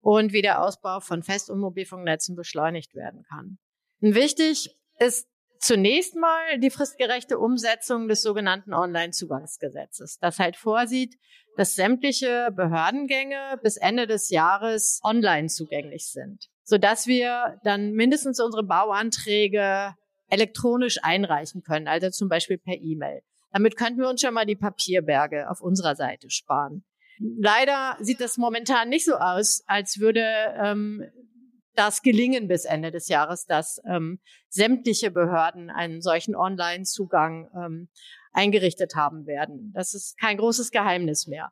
und 0.00 0.32
wie 0.32 0.42
der 0.42 0.62
Ausbau 0.62 1.00
von 1.00 1.22
Fest- 1.22 1.50
und 1.50 1.60
Mobilfunknetzen 1.60 2.36
beschleunigt 2.36 2.94
werden 2.94 3.24
kann. 3.28 3.58
Und 4.00 4.14
wichtig 4.14 4.76
ist 4.98 5.28
zunächst 5.58 6.16
mal 6.16 6.58
die 6.58 6.70
fristgerechte 6.70 7.38
Umsetzung 7.38 8.08
des 8.08 8.22
sogenannten 8.22 8.72
Online-Zugangsgesetzes, 8.72 10.18
das 10.18 10.38
halt 10.38 10.56
vorsieht, 10.56 11.16
dass 11.56 11.74
sämtliche 11.74 12.50
Behördengänge 12.54 13.58
bis 13.62 13.76
Ende 13.76 14.06
des 14.06 14.30
Jahres 14.30 15.00
online 15.02 15.48
zugänglich 15.48 16.10
sind, 16.10 16.48
sodass 16.64 17.06
wir 17.06 17.58
dann 17.64 17.92
mindestens 17.92 18.40
unsere 18.40 18.62
Bauanträge 18.62 19.94
elektronisch 20.28 20.98
einreichen 21.02 21.62
können, 21.62 21.88
also 21.88 22.10
zum 22.10 22.28
Beispiel 22.28 22.58
per 22.58 22.74
E-Mail. 22.74 23.22
Damit 23.52 23.76
könnten 23.76 24.00
wir 24.00 24.08
uns 24.08 24.20
schon 24.20 24.34
mal 24.34 24.44
die 24.44 24.56
Papierberge 24.56 25.48
auf 25.48 25.60
unserer 25.60 25.94
Seite 25.94 26.30
sparen. 26.30 26.84
Leider 27.18 27.96
sieht 28.00 28.20
das 28.20 28.36
momentan 28.36 28.90
nicht 28.90 29.06
so 29.06 29.14
aus, 29.14 29.62
als 29.66 29.98
würde 29.98 30.22
ähm, 30.62 31.04
das 31.78 32.02
gelingen 32.02 32.48
bis 32.48 32.64
Ende 32.64 32.90
des 32.90 33.08
Jahres, 33.08 33.46
dass 33.46 33.80
ähm, 33.88 34.20
sämtliche 34.48 35.10
Behörden 35.10 35.70
einen 35.70 36.02
solchen 36.02 36.34
Online-Zugang 36.34 37.48
ähm, 37.54 37.88
eingerichtet 38.32 38.94
haben 38.94 39.26
werden. 39.26 39.72
Das 39.74 39.94
ist 39.94 40.18
kein 40.18 40.36
großes 40.36 40.70
Geheimnis 40.70 41.26
mehr. 41.26 41.50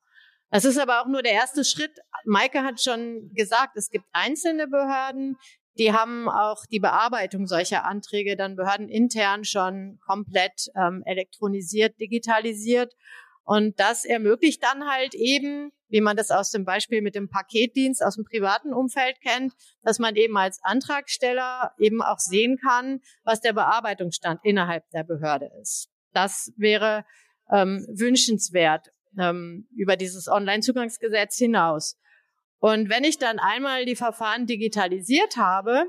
Das 0.50 0.64
ist 0.64 0.78
aber 0.78 1.02
auch 1.02 1.07
nur 1.07 1.23
der 1.23 1.33
erste 1.33 1.64
Schritt. 1.64 1.99
Maike 2.25 2.62
hat 2.62 2.81
schon 2.81 3.31
gesagt, 3.35 3.76
es 3.76 3.90
gibt 3.90 4.07
einzelne 4.12 4.69
Behörden, 4.69 5.37
die 5.78 5.93
haben 5.93 6.28
auch 6.28 6.64
die 6.71 6.78
Bearbeitung 6.78 7.47
solcher 7.47 7.85
Anträge 7.85 8.37
dann 8.37 8.54
behördenintern 8.54 9.45
schon 9.45 9.99
komplett 10.07 10.71
ähm, 10.76 11.02
elektronisiert, 11.04 11.99
digitalisiert. 12.00 12.95
Und 13.43 13.81
das 13.81 14.04
ermöglicht 14.04 14.62
dann 14.62 14.88
halt 14.88 15.14
eben, 15.14 15.73
wie 15.95 16.01
man 16.01 16.17
das 16.17 16.33
aus 16.33 16.51
dem 16.51 16.65
Beispiel 16.65 17.03
mit 17.03 17.15
dem 17.15 17.29
Paketdienst 17.29 18.05
aus 18.05 18.17
dem 18.17 18.25
privaten 18.25 18.75
Umfeld 18.75 19.21
kennt, 19.21 19.53
dass 19.85 20.01
man 20.01 20.17
eben 20.17 20.37
als 20.37 20.59
Antragsteller 20.65 21.73
eben 21.79 22.03
auch 22.03 22.19
sehen 22.19 22.59
kann, 22.59 23.01
was 23.23 23.41
der 23.41 23.53
Bearbeitungsstand 23.53 24.41
innerhalb 24.43 24.91
der 24.91 25.05
Behörde 25.05 25.53
ist. 25.63 25.93
Das 26.13 26.53
wäre 26.57 27.05
ähm, 27.49 27.87
wünschenswert 27.89 28.89
ähm, 29.17 29.69
über 29.77 29.95
dieses 29.95 30.27
Online-Zugangsgesetz 30.27 31.37
hinaus. 31.37 31.97
Und 32.59 32.91
wenn 32.91 33.05
ich 33.05 33.19
dann 33.19 33.39
einmal 33.39 33.85
die 33.85 33.95
Verfahren 33.95 34.47
digitalisiert 34.47 35.37
habe, 35.37 35.85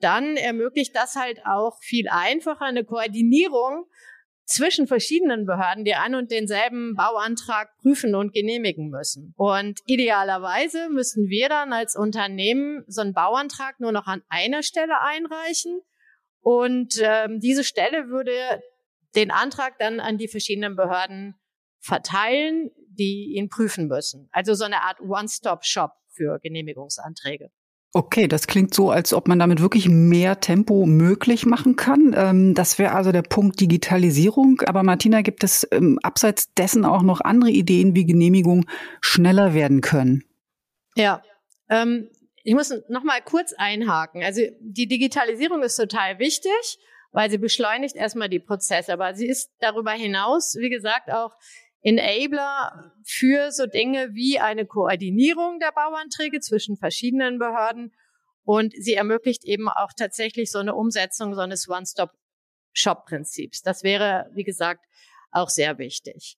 dann 0.00 0.38
ermöglicht 0.38 0.96
das 0.96 1.14
halt 1.14 1.44
auch 1.44 1.76
viel 1.82 2.08
einfacher 2.08 2.64
eine 2.64 2.84
Koordinierung 2.84 3.84
zwischen 4.44 4.86
verschiedenen 4.86 5.46
Behörden, 5.46 5.84
die 5.84 5.94
ein 5.94 6.14
und 6.14 6.30
denselben 6.30 6.94
Bauantrag 6.94 7.76
prüfen 7.78 8.14
und 8.14 8.32
genehmigen 8.32 8.88
müssen. 8.88 9.34
Und 9.36 9.80
idealerweise 9.86 10.88
müssen 10.90 11.28
wir 11.28 11.48
dann 11.48 11.72
als 11.72 11.96
Unternehmen 11.96 12.84
so 12.86 13.00
einen 13.00 13.14
Bauantrag 13.14 13.80
nur 13.80 13.92
noch 13.92 14.06
an 14.06 14.22
einer 14.28 14.62
Stelle 14.62 15.00
einreichen. 15.00 15.80
Und 16.40 17.00
ähm, 17.00 17.40
diese 17.40 17.64
Stelle 17.64 18.08
würde 18.08 18.32
den 19.14 19.30
Antrag 19.30 19.78
dann 19.78 20.00
an 20.00 20.18
die 20.18 20.28
verschiedenen 20.28 20.74
Behörden 20.74 21.34
verteilen, 21.78 22.70
die 22.88 23.34
ihn 23.36 23.48
prüfen 23.48 23.86
müssen. 23.86 24.28
Also 24.32 24.54
so 24.54 24.64
eine 24.64 24.82
Art 24.82 25.00
One-Stop-Shop 25.00 25.92
für 26.10 26.38
Genehmigungsanträge. 26.40 27.50
Okay, 27.94 28.26
das 28.26 28.46
klingt 28.46 28.72
so, 28.72 28.90
als 28.90 29.12
ob 29.12 29.28
man 29.28 29.38
damit 29.38 29.60
wirklich 29.60 29.86
mehr 29.86 30.40
Tempo 30.40 30.86
möglich 30.86 31.44
machen 31.44 31.76
kann. 31.76 32.14
Ähm, 32.16 32.54
das 32.54 32.78
wäre 32.78 32.94
also 32.94 33.12
der 33.12 33.20
Punkt 33.20 33.60
Digitalisierung. 33.60 34.62
Aber 34.64 34.82
Martina, 34.82 35.20
gibt 35.20 35.44
es 35.44 35.68
ähm, 35.70 35.98
abseits 36.02 36.54
dessen 36.54 36.86
auch 36.86 37.02
noch 37.02 37.20
andere 37.20 37.50
Ideen, 37.50 37.94
wie 37.94 38.06
Genehmigungen 38.06 38.64
schneller 39.02 39.52
werden 39.52 39.82
können? 39.82 40.24
Ja, 40.96 41.22
ähm, 41.68 42.08
ich 42.44 42.54
muss 42.54 42.72
noch 42.88 43.04
mal 43.04 43.20
kurz 43.20 43.52
einhaken. 43.58 44.22
Also 44.22 44.40
die 44.60 44.88
Digitalisierung 44.88 45.62
ist 45.62 45.76
total 45.76 46.18
wichtig, 46.18 46.78
weil 47.12 47.30
sie 47.30 47.38
beschleunigt 47.38 47.94
erstmal 47.94 48.30
die 48.30 48.40
Prozesse. 48.40 48.94
Aber 48.94 49.14
sie 49.14 49.26
ist 49.26 49.50
darüber 49.60 49.92
hinaus, 49.92 50.56
wie 50.58 50.70
gesagt, 50.70 51.12
auch 51.12 51.32
Enabler 51.82 52.92
für 53.04 53.50
so 53.50 53.66
Dinge 53.66 54.14
wie 54.14 54.38
eine 54.38 54.66
Koordinierung 54.66 55.58
der 55.58 55.72
Bauanträge 55.72 56.40
zwischen 56.40 56.76
verschiedenen 56.76 57.38
Behörden 57.38 57.92
und 58.44 58.72
sie 58.76 58.94
ermöglicht 58.94 59.44
eben 59.44 59.68
auch 59.68 59.90
tatsächlich 59.96 60.50
so 60.50 60.58
eine 60.58 60.74
Umsetzung 60.74 61.34
so 61.34 61.40
eines 61.40 61.68
One-Stop-Shop-Prinzips. 61.68 63.62
Das 63.62 63.82
wäre, 63.82 64.30
wie 64.34 64.44
gesagt, 64.44 64.84
auch 65.30 65.48
sehr 65.48 65.78
wichtig. 65.78 66.36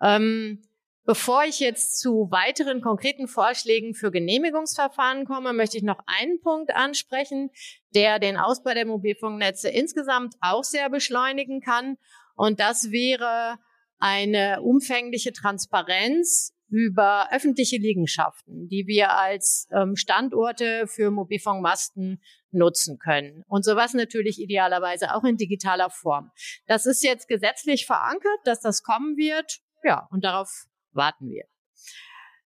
Ähm, 0.00 0.62
bevor 1.04 1.44
ich 1.44 1.60
jetzt 1.60 2.00
zu 2.00 2.28
weiteren 2.30 2.80
konkreten 2.80 3.28
Vorschlägen 3.28 3.94
für 3.94 4.10
Genehmigungsverfahren 4.10 5.24
komme, 5.24 5.52
möchte 5.52 5.76
ich 5.76 5.82
noch 5.82 6.00
einen 6.06 6.40
Punkt 6.40 6.74
ansprechen, 6.74 7.50
der 7.94 8.18
den 8.18 8.36
Ausbau 8.36 8.74
der 8.74 8.86
Mobilfunknetze 8.86 9.68
insgesamt 9.68 10.34
auch 10.40 10.64
sehr 10.64 10.90
beschleunigen 10.90 11.60
kann. 11.60 11.96
Und 12.34 12.60
das 12.60 12.90
wäre 12.90 13.58
eine 14.02 14.62
umfängliche 14.62 15.32
Transparenz 15.32 16.52
über 16.68 17.28
öffentliche 17.30 17.76
Liegenschaften, 17.76 18.66
die 18.66 18.88
wir 18.88 19.12
als 19.12 19.68
ähm, 19.70 19.94
Standorte 19.94 20.88
für 20.88 21.12
Mobilfunkmasten 21.12 22.20
nutzen 22.50 22.98
können. 22.98 23.44
Und 23.46 23.64
sowas 23.64 23.94
natürlich 23.94 24.40
idealerweise 24.40 25.14
auch 25.14 25.22
in 25.22 25.36
digitaler 25.36 25.88
Form. 25.88 26.32
Das 26.66 26.84
ist 26.84 27.04
jetzt 27.04 27.28
gesetzlich 27.28 27.86
verankert, 27.86 28.40
dass 28.44 28.60
das 28.60 28.82
kommen 28.82 29.16
wird. 29.16 29.60
Ja, 29.84 30.08
und 30.10 30.24
darauf 30.24 30.50
warten 30.90 31.28
wir. 31.28 31.44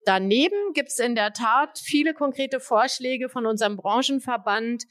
Daneben 0.07 0.73
gibt 0.73 0.89
es 0.89 1.01
in 1.01 1.15
der 1.15 1.35
Tat 1.35 1.79
viele 1.79 2.15
konkrete 2.15 2.61
Vorschläge 2.61 3.29
von 3.29 3.45
unserem 3.45 3.77
Branchenverband, 3.77 4.85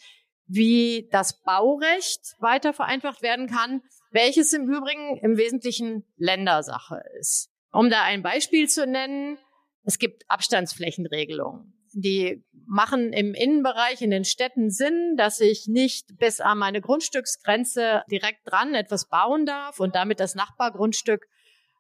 wie 0.46 1.10
das 1.12 1.42
Baurecht 1.42 2.36
weiter 2.40 2.72
vereinfacht 2.72 3.24
werden 3.24 3.48
kann, 3.48 3.82
welches 4.12 4.54
im 4.54 4.70
Übrigen 4.70 5.18
im 5.18 5.38
Wesentlichen 5.38 6.06
Ländersache 6.18 7.02
ist. 7.20 7.50
Um 7.72 7.90
da 7.90 8.04
ein 8.04 8.22
Beispiel 8.22 8.68
zu 8.68 8.86
nennen, 8.86 9.38
es 9.84 9.98
gibt 9.98 10.24
Abstandsflächenregelungen. 10.28 11.74
Die 11.94 12.44
machen 12.68 13.12
im 13.12 13.34
Innenbereich 13.34 14.02
in 14.02 14.12
den 14.12 14.24
Städten 14.24 14.70
Sinn, 14.70 15.16
dass 15.18 15.40
ich 15.42 15.68
nicht 15.68 16.18
bis 16.18 16.40
an 16.40 16.58
meine 16.58 16.80
Grundstücksgrenze 16.80 18.04
direkt 18.10 18.40
dran 18.46 18.76
etwas 18.76 19.10
bauen 19.10 19.46
darf 19.46 19.80
und 19.80 19.96
damit 19.96 20.20
das 20.20 20.36
Nachbargrundstück 20.36 21.28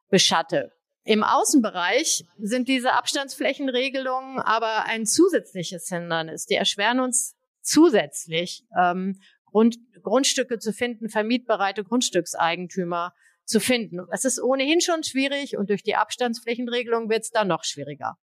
beschatte. 0.09 0.71
Im 1.03 1.23
Außenbereich 1.23 2.25
sind 2.38 2.67
diese 2.67 2.93
Abstandsflächenregelungen 2.93 4.39
aber 4.39 4.85
ein 4.85 5.05
zusätzliches 5.05 5.88
Hindernis. 5.88 6.45
Die 6.45 6.55
erschweren 6.55 7.00
uns 7.00 7.35
zusätzlich 7.61 8.65
ähm, 8.77 9.19
Grund, 9.51 9.77
Grundstücke 10.01 10.60
zu 10.60 10.74
finden, 10.74 11.10
vermietbereite 11.10 11.84
Grundstückseigentümer 11.84 13.13
zu 13.46 13.60
finden. 13.60 14.00
Es 14.12 14.25
ist 14.25 14.41
ohnehin 14.41 14.81
schon 14.81 15.03
schwierig 15.03 15.58
und 15.58 15.70
durch 15.70 15.84
die 15.84 15.96
Abstandsflächenregelung 15.96 17.10
wird 17.10 17.24
es 17.24 17.31
dann 17.31 17.48
noch 17.48 17.63
schwieriger. 17.63 18.17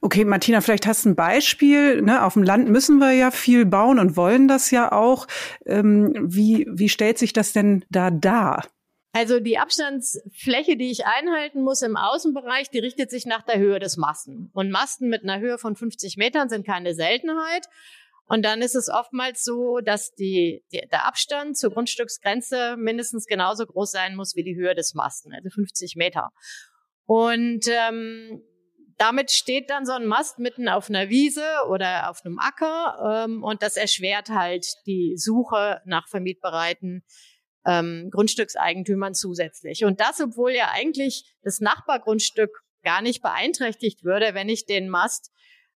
Okay, 0.00 0.24
Martina, 0.24 0.60
vielleicht 0.60 0.86
hast 0.86 1.04
du 1.04 1.10
ein 1.10 1.16
Beispiel. 1.16 2.02
Ne? 2.02 2.22
Auf 2.22 2.34
dem 2.34 2.42
Land 2.42 2.68
müssen 2.68 2.98
wir 2.98 3.12
ja 3.12 3.30
viel 3.30 3.66
bauen 3.66 3.98
und 3.98 4.16
wollen 4.16 4.46
das 4.46 4.70
ja 4.70 4.92
auch. 4.92 5.26
Ähm, 5.66 6.14
wie, 6.22 6.66
wie 6.70 6.88
stellt 6.88 7.18
sich 7.18 7.32
das 7.32 7.52
denn 7.52 7.84
da 7.90 8.10
dar? 8.10 8.64
Also 9.12 9.38
die 9.38 9.58
Abstandsfläche, 9.58 10.76
die 10.76 10.90
ich 10.90 11.06
einhalten 11.06 11.62
muss 11.62 11.82
im 11.82 11.96
Außenbereich, 11.96 12.70
die 12.70 12.80
richtet 12.80 13.10
sich 13.10 13.26
nach 13.26 13.42
der 13.42 13.58
Höhe 13.58 13.78
des 13.78 13.96
Masten. 13.96 14.50
Und 14.52 14.70
Masten 14.70 15.08
mit 15.08 15.22
einer 15.22 15.38
Höhe 15.38 15.56
von 15.56 15.76
50 15.76 16.16
Metern 16.16 16.48
sind 16.48 16.66
keine 16.66 16.94
Seltenheit. 16.94 17.68
Und 18.26 18.44
dann 18.44 18.62
ist 18.62 18.74
es 18.74 18.88
oftmals 18.88 19.42
so, 19.44 19.80
dass 19.80 20.12
die, 20.14 20.64
die, 20.72 20.80
der 20.90 21.06
Abstand 21.06 21.58
zur 21.58 21.70
Grundstücksgrenze 21.70 22.76
mindestens 22.78 23.26
genauso 23.26 23.66
groß 23.66 23.90
sein 23.90 24.16
muss 24.16 24.34
wie 24.34 24.44
die 24.44 24.56
Höhe 24.56 24.74
des 24.74 24.94
Masten, 24.94 25.32
also 25.34 25.50
50 25.50 25.96
Meter. 25.96 26.30
Und 27.04 27.66
ähm, 27.68 28.42
damit 28.96 29.30
steht 29.30 29.70
dann 29.70 29.84
so 29.84 29.92
ein 29.92 30.06
Mast 30.06 30.38
mitten 30.38 30.68
auf 30.68 30.88
einer 30.88 31.10
Wiese 31.10 31.44
oder 31.68 32.10
auf 32.10 32.24
einem 32.24 32.38
Acker 32.38 33.24
ähm, 33.26 33.42
und 33.42 33.62
das 33.62 33.76
erschwert 33.76 34.30
halt 34.30 34.66
die 34.86 35.16
Suche 35.16 35.80
nach 35.84 36.08
vermietbereiten 36.08 37.04
ähm, 37.66 38.08
Grundstückseigentümern 38.10 39.14
zusätzlich. 39.14 39.84
Und 39.84 40.00
das, 40.00 40.20
obwohl 40.20 40.52
ja 40.52 40.70
eigentlich 40.72 41.34
das 41.42 41.60
Nachbargrundstück 41.60 42.62
gar 42.82 43.02
nicht 43.02 43.22
beeinträchtigt 43.22 44.04
würde, 44.04 44.34
wenn 44.34 44.48
ich 44.48 44.66
den 44.66 44.88
Mast 44.88 45.32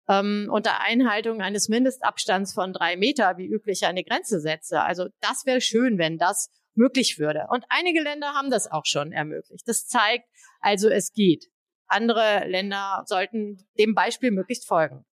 ähm, 0.07 0.47
unter 0.51 0.81
Einhaltung 0.81 1.41
eines 1.41 1.69
Mindestabstands 1.69 2.53
von 2.53 2.73
drei 2.73 2.95
Meter 2.95 3.37
wie 3.37 3.47
üblich 3.47 3.85
eine 3.85 4.03
Grenze 4.03 4.39
setze. 4.39 4.81
Also 4.81 5.07
das 5.21 5.45
wäre 5.45 5.61
schön, 5.61 5.97
wenn 5.97 6.17
das 6.17 6.49
möglich 6.75 7.19
würde. 7.19 7.47
Und 7.49 7.65
einige 7.69 8.01
Länder 8.01 8.33
haben 8.33 8.49
das 8.49 8.71
auch 8.71 8.85
schon 8.85 9.11
ermöglicht. 9.11 9.67
Das 9.67 9.87
zeigt 9.87 10.25
also, 10.59 10.89
es 10.89 11.13
geht. 11.13 11.45
Andere 11.87 12.47
Länder 12.47 13.03
sollten 13.05 13.65
dem 13.79 13.93
Beispiel 13.93 14.31
möglichst 14.31 14.67
folgen. 14.67 15.05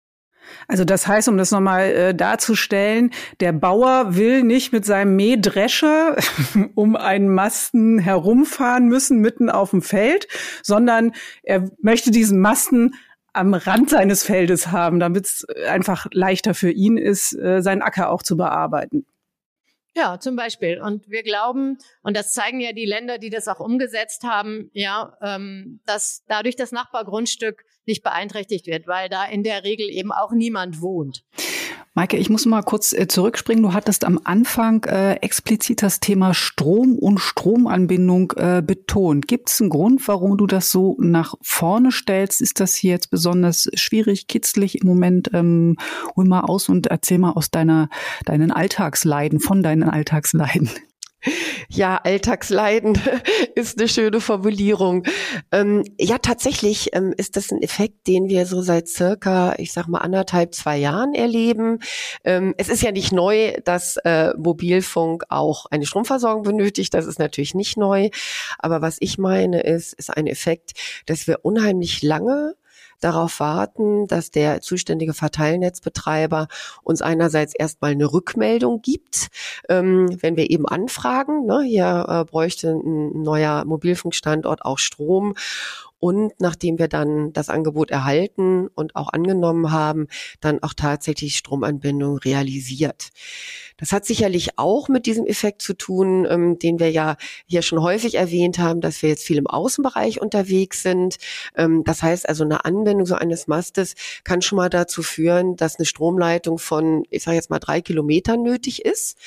Also 0.66 0.84
das 0.84 1.06
heißt, 1.06 1.28
um 1.28 1.36
das 1.36 1.52
nochmal 1.52 1.82
äh, 1.82 2.14
darzustellen, 2.14 3.12
der 3.38 3.52
Bauer 3.52 4.16
will 4.16 4.42
nicht 4.42 4.72
mit 4.72 4.84
seinem 4.84 5.14
Mähdrescher 5.14 6.16
um 6.74 6.96
einen 6.96 7.28
Masten 7.28 7.98
herumfahren 7.98 8.88
müssen 8.88 9.20
mitten 9.20 9.50
auf 9.50 9.70
dem 9.70 9.82
Feld, 9.82 10.26
sondern 10.62 11.12
er 11.44 11.70
möchte 11.80 12.10
diesen 12.10 12.40
Masten 12.40 12.94
am 13.32 13.54
Rand 13.54 13.90
seines 13.90 14.24
Feldes 14.24 14.68
haben, 14.68 15.00
damit 15.00 15.26
es 15.26 15.46
einfach 15.66 16.06
leichter 16.12 16.54
für 16.54 16.70
ihn 16.70 16.96
ist, 16.96 17.32
äh, 17.34 17.62
seinen 17.62 17.82
Acker 17.82 18.10
auch 18.10 18.22
zu 18.22 18.36
bearbeiten. 18.36 19.06
Ja, 19.94 20.18
zum 20.18 20.36
Beispiel. 20.36 20.80
Und 20.80 21.08
wir 21.08 21.22
glauben, 21.22 21.76
und 22.02 22.16
das 22.16 22.32
zeigen 22.32 22.60
ja 22.60 22.72
die 22.72 22.86
Länder, 22.86 23.18
die 23.18 23.28
das 23.28 23.46
auch 23.46 23.60
umgesetzt 23.60 24.24
haben, 24.24 24.70
ja, 24.72 25.16
ähm, 25.20 25.80
dass 25.84 26.22
dadurch 26.28 26.56
das 26.56 26.72
Nachbargrundstück 26.72 27.64
nicht 27.84 28.02
beeinträchtigt 28.02 28.66
wird, 28.66 28.86
weil 28.86 29.08
da 29.08 29.24
in 29.24 29.42
der 29.42 29.64
Regel 29.64 29.88
eben 29.90 30.12
auch 30.12 30.32
niemand 30.32 30.80
wohnt. 30.80 31.24
Maike, 31.94 32.16
ich 32.16 32.30
muss 32.30 32.46
mal 32.46 32.62
kurz 32.62 32.94
äh, 32.94 33.06
zurückspringen. 33.06 33.62
Du 33.62 33.74
hattest 33.74 34.06
am 34.06 34.18
Anfang 34.24 34.82
äh, 34.84 35.16
explizit 35.16 35.82
das 35.82 36.00
Thema 36.00 36.32
Strom 36.32 36.96
und 36.98 37.18
Stromanbindung 37.18 38.32
äh, 38.36 38.62
betont. 38.64 39.28
Gibt 39.28 39.50
es 39.50 39.60
einen 39.60 39.68
Grund, 39.68 40.08
warum 40.08 40.38
du 40.38 40.46
das 40.46 40.70
so 40.70 40.96
nach 40.98 41.34
vorne 41.42 41.92
stellst? 41.92 42.40
Ist 42.40 42.60
das 42.60 42.74
hier 42.74 42.92
jetzt 42.92 43.10
besonders 43.10 43.68
schwierig, 43.74 44.26
kitzlig 44.26 44.80
im 44.80 44.88
Moment? 44.88 45.30
Ähm, 45.34 45.76
hol 46.16 46.24
mal 46.24 46.40
aus 46.40 46.70
und 46.70 46.86
erzähl 46.86 47.18
mal 47.18 47.32
aus 47.32 47.50
deiner 47.50 47.90
deinen 48.24 48.52
Alltagsleiden, 48.52 49.38
von 49.38 49.62
deinen 49.62 49.90
Alltagsleiden. 49.90 50.70
Ja, 51.68 51.96
Alltagsleiden 51.96 52.98
ist 53.54 53.78
eine 53.78 53.88
schöne 53.88 54.20
Formulierung. 54.20 55.04
Ähm, 55.52 55.84
ja, 55.98 56.18
tatsächlich 56.18 56.90
ähm, 56.94 57.14
ist 57.16 57.36
das 57.36 57.50
ein 57.52 57.62
Effekt, 57.62 58.06
den 58.06 58.28
wir 58.28 58.46
so 58.46 58.60
seit 58.62 58.88
circa, 58.88 59.54
ich 59.58 59.72
sag 59.72 59.86
mal, 59.88 59.98
anderthalb, 59.98 60.54
zwei 60.54 60.78
Jahren 60.78 61.14
erleben. 61.14 61.78
Ähm, 62.24 62.54
es 62.58 62.68
ist 62.68 62.82
ja 62.82 62.92
nicht 62.92 63.12
neu, 63.12 63.54
dass 63.64 63.96
äh, 63.98 64.34
Mobilfunk 64.36 65.24
auch 65.28 65.66
eine 65.66 65.86
Stromversorgung 65.86 66.42
benötigt. 66.42 66.92
Das 66.94 67.06
ist 67.06 67.18
natürlich 67.18 67.54
nicht 67.54 67.76
neu. 67.76 68.10
Aber 68.58 68.82
was 68.82 68.96
ich 69.00 69.18
meine, 69.18 69.60
ist, 69.60 69.92
ist 69.94 70.10
ein 70.10 70.26
Effekt, 70.26 70.72
dass 71.06 71.26
wir 71.26 71.44
unheimlich 71.44 72.02
lange 72.02 72.54
darauf 73.04 73.40
warten, 73.40 74.06
dass 74.06 74.30
der 74.30 74.60
zuständige 74.60 75.14
Verteilnetzbetreiber 75.14 76.48
uns 76.82 77.02
einerseits 77.02 77.54
erstmal 77.54 77.92
eine 77.92 78.12
Rückmeldung 78.12 78.82
gibt, 78.82 79.28
ähm, 79.68 80.08
wenn 80.20 80.36
wir 80.36 80.50
eben 80.50 80.66
anfragen, 80.66 81.46
ne, 81.46 81.62
hier 81.62 82.06
äh, 82.08 82.24
bräuchte 82.24 82.70
ein 82.70 83.22
neuer 83.22 83.64
Mobilfunkstandort 83.64 84.64
auch 84.64 84.78
Strom 84.78 85.34
und 86.02 86.32
nachdem 86.40 86.80
wir 86.80 86.88
dann 86.88 87.32
das 87.32 87.48
Angebot 87.48 87.92
erhalten 87.92 88.66
und 88.74 88.96
auch 88.96 89.12
angenommen 89.12 89.70
haben, 89.70 90.08
dann 90.40 90.60
auch 90.60 90.74
tatsächlich 90.74 91.36
Stromanbindung 91.36 92.18
realisiert. 92.18 93.10
Das 93.82 93.90
hat 93.90 94.06
sicherlich 94.06 94.60
auch 94.60 94.88
mit 94.88 95.06
diesem 95.06 95.26
Effekt 95.26 95.60
zu 95.60 95.74
tun, 95.74 96.24
ähm, 96.30 96.56
den 96.56 96.78
wir 96.78 96.92
ja 96.92 97.16
hier 97.46 97.62
schon 97.62 97.82
häufig 97.82 98.14
erwähnt 98.14 98.60
haben, 98.60 98.80
dass 98.80 99.02
wir 99.02 99.08
jetzt 99.08 99.26
viel 99.26 99.38
im 99.38 99.48
Außenbereich 99.48 100.20
unterwegs 100.20 100.84
sind. 100.84 101.16
Ähm, 101.56 101.82
das 101.82 102.00
heißt 102.00 102.28
also, 102.28 102.44
eine 102.44 102.64
Anwendung 102.64 103.06
so 103.06 103.16
eines 103.16 103.48
Mastes 103.48 103.96
kann 104.22 104.40
schon 104.40 104.58
mal 104.58 104.70
dazu 104.70 105.02
führen, 105.02 105.56
dass 105.56 105.80
eine 105.80 105.86
Stromleitung 105.86 106.58
von, 106.58 107.02
ich 107.10 107.24
sage 107.24 107.34
jetzt 107.34 107.50
mal, 107.50 107.58
drei 107.58 107.80
Kilometern 107.80 108.44
nötig 108.44 108.84
ist. 108.84 109.18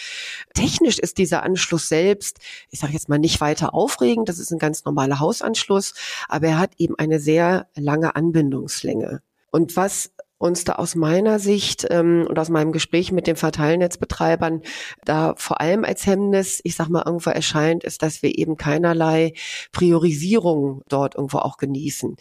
Technisch 0.54 1.00
ist 1.00 1.18
dieser 1.18 1.44
Anschluss 1.44 1.90
selbst, 1.90 2.38
ich 2.70 2.80
sage 2.80 2.94
jetzt 2.94 3.10
mal, 3.10 3.20
nicht 3.20 3.42
weiter 3.42 3.74
aufregend. 3.74 4.30
Das 4.30 4.40
ist 4.40 4.52
ein 4.54 4.60
ganz 4.60 4.86
normaler 4.86 5.20
Hausanschluss, 5.20 5.96
aber 6.30 6.48
er 6.48 6.60
hat 6.60 6.72
eben 6.78 6.98
eine 6.98 7.20
sehr 7.20 7.68
lange 7.76 8.16
Anbindungslänge. 8.16 9.22
Und 9.52 9.76
was 9.76 10.12
uns 10.38 10.66
da 10.66 10.74
aus 10.74 10.96
meiner 10.96 11.40
Sicht 11.40 11.88
ähm, 11.90 12.26
und 12.28 12.38
aus 12.38 12.50
meinem 12.50 12.74
Gespräch 12.74 13.12
mit 13.12 13.26
den 13.26 13.38
Verteilnetzbetreibern 13.38 14.62
da 15.06 15.34
vor 15.38 15.62
allem 15.62 15.86
als 15.86 16.06
Hemmnis, 16.06 16.60
ich 16.64 16.76
sag 16.76 16.90
mal, 16.90 17.04
irgendwo 17.06 17.30
erscheint, 17.30 17.84
ist, 17.84 18.04
dass 18.04 18.22
wir 18.22 18.38
eben 18.38 18.58
keinerlei 18.58 19.34
Priorisierung 19.72 20.82
dort 20.90 21.16
irgendwo 21.16 21.38
auch 21.38 21.58
genießen. 21.58 22.18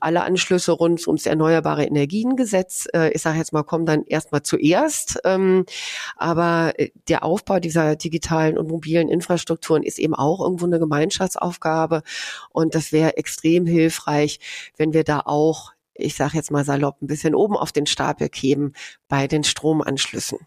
Alle 0.00 0.22
Anschlüsse 0.22 0.72
rund 0.72 1.06
ums 1.06 1.26
Erneuerbare 1.26 1.84
Energiengesetz, 1.84 2.88
äh, 2.94 3.10
ich 3.12 3.20
sage 3.20 3.38
jetzt 3.38 3.52
mal, 3.52 3.64
kommen 3.64 3.84
dann 3.84 4.04
erstmal 4.06 4.42
zuerst. 4.42 5.20
Ähm, 5.24 5.66
aber 6.16 6.72
äh, 6.76 6.90
der 7.08 7.22
Aufbau 7.22 7.60
dieser 7.60 7.96
digitalen 7.96 8.56
und 8.56 8.68
mobilen 8.68 9.08
Infrastrukturen 9.08 9.82
ist 9.82 9.98
eben 9.98 10.14
auch 10.14 10.40
irgendwo 10.40 10.64
eine 10.64 10.78
Gemeinschaftsaufgabe. 10.78 12.02
Und 12.50 12.74
das 12.74 12.92
wäre 12.92 13.18
extrem 13.18 13.66
hilfreich, 13.66 14.40
wenn 14.78 14.94
wir 14.94 15.04
da 15.04 15.20
auch 15.24 15.72
ich 15.98 16.16
sage 16.16 16.36
jetzt 16.36 16.50
mal 16.50 16.64
salopp, 16.64 17.02
ein 17.02 17.06
bisschen 17.06 17.34
oben 17.34 17.56
auf 17.56 17.72
den 17.72 17.86
Stapel 17.86 18.28
kämen 18.28 18.72
bei 19.08 19.26
den 19.26 19.44
Stromanschlüssen. 19.44 20.38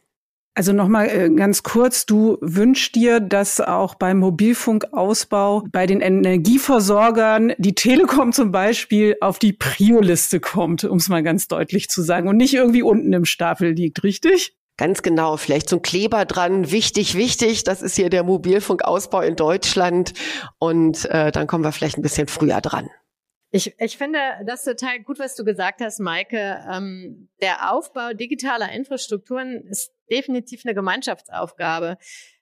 Also 0.53 0.73
nochmal 0.73 1.07
äh, 1.07 1.29
ganz 1.29 1.63
kurz, 1.63 2.05
du 2.05 2.37
wünschst 2.41 2.95
dir, 2.95 3.21
dass 3.21 3.61
auch 3.61 3.95
beim 3.95 4.19
Mobilfunkausbau 4.19 5.63
bei 5.71 5.87
den 5.87 6.01
Energieversorgern 6.01 7.53
die 7.57 7.73
Telekom 7.73 8.33
zum 8.33 8.51
Beispiel 8.51 9.15
auf 9.21 9.39
die 9.39 9.53
Prio-Liste 9.53 10.41
kommt, 10.41 10.83
um 10.83 10.97
es 10.97 11.07
mal 11.07 11.23
ganz 11.23 11.47
deutlich 11.47 11.87
zu 11.87 12.01
sagen, 12.01 12.27
und 12.27 12.35
nicht 12.35 12.53
irgendwie 12.53 12.83
unten 12.83 13.13
im 13.13 13.23
Stapel 13.23 13.71
liegt, 13.71 14.03
richtig? 14.03 14.57
Ganz 14.75 15.03
genau, 15.03 15.37
vielleicht 15.37 15.69
so 15.69 15.77
ein 15.77 15.83
Kleber 15.83 16.25
dran, 16.25 16.69
wichtig, 16.69 17.15
wichtig, 17.15 17.63
das 17.63 17.81
ist 17.81 17.95
hier 17.95 18.09
der 18.09 18.23
Mobilfunkausbau 18.23 19.21
in 19.21 19.37
Deutschland 19.37 20.13
und 20.59 21.05
äh, 21.05 21.31
dann 21.31 21.47
kommen 21.47 21.63
wir 21.63 21.71
vielleicht 21.71 21.97
ein 21.97 22.01
bisschen 22.01 22.27
früher 22.27 22.59
dran. 22.59 22.89
Ich, 23.53 23.75
ich 23.79 23.97
finde 23.97 24.19
das 24.45 24.63
total 24.63 25.01
gut, 25.01 25.19
was 25.19 25.35
du 25.35 25.43
gesagt 25.43 25.81
hast, 25.81 25.99
Maike. 25.99 26.63
Ähm, 26.71 27.29
der 27.41 27.73
Aufbau 27.73 28.13
digitaler 28.13 28.71
Infrastrukturen 28.71 29.65
ist 29.67 29.91
definitiv 30.09 30.61
eine 30.63 30.73
Gemeinschaftsaufgabe. 30.73 31.97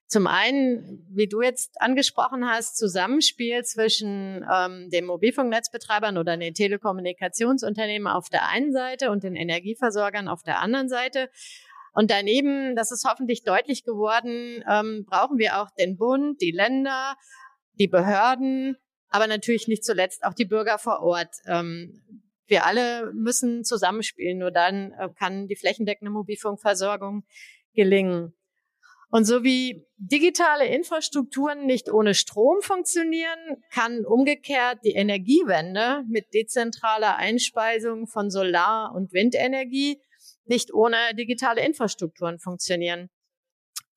Zum 0.05 0.27
einen, 0.27 1.07
wie 1.11 1.27
du 1.27 1.41
jetzt 1.41 1.81
angesprochen 1.81 2.47
hast, 2.47 2.77
Zusammenspiel 2.77 3.63
zwischen 3.63 4.45
ähm, 4.51 4.89
den 4.91 5.05
Mobilfunknetzbetreibern 5.05 6.17
oder 6.17 6.37
den 6.37 6.53
Telekommunikationsunternehmen 6.53 8.07
auf 8.07 8.29
der 8.29 8.47
einen 8.47 8.71
Seite 8.71 9.09
und 9.09 9.23
den 9.23 9.35
Energieversorgern 9.35 10.27
auf 10.27 10.43
der 10.43 10.59
anderen 10.61 10.89
Seite. 10.89 11.29
Und 11.93 12.11
daneben, 12.11 12.75
das 12.75 12.91
ist 12.91 13.05
hoffentlich 13.09 13.43
deutlich 13.43 13.83
geworden, 13.83 14.63
ähm, 14.69 15.05
brauchen 15.07 15.39
wir 15.39 15.59
auch 15.59 15.71
den 15.71 15.97
Bund, 15.97 16.39
die 16.39 16.51
Länder, 16.51 17.15
die 17.79 17.87
Behörden, 17.87 18.77
aber 19.09 19.27
natürlich 19.27 19.67
nicht 19.67 19.83
zuletzt 19.83 20.23
auch 20.23 20.33
die 20.33 20.45
Bürger 20.45 20.77
vor 20.77 21.01
Ort. 21.01 21.35
Ähm, 21.45 22.01
wir 22.47 22.65
alle 22.65 23.11
müssen 23.13 23.63
zusammenspielen, 23.63 24.39
nur 24.39 24.51
dann 24.51 24.91
äh, 24.93 25.09
kann 25.17 25.47
die 25.47 25.55
flächendeckende 25.55 26.11
Mobilfunkversorgung 26.11 27.23
gelingen. 27.73 28.33
Und 29.11 29.25
so 29.25 29.43
wie 29.43 29.87
digitale 29.97 30.67
Infrastrukturen 30.67 31.65
nicht 31.65 31.91
ohne 31.91 32.13
Strom 32.13 32.61
funktionieren, 32.61 33.63
kann 33.71 34.05
umgekehrt 34.05 34.79
die 34.83 34.93
Energiewende 34.93 36.03
mit 36.07 36.33
dezentraler 36.33 37.17
Einspeisung 37.17 38.05
von 38.05 38.29
Solar- 38.29 38.93
und 38.93 39.11
Windenergie 39.11 39.99
nicht 40.45 40.73
ohne 40.73 40.97
digitale 41.15 41.65
Infrastrukturen 41.65 42.39
funktionieren. 42.39 43.09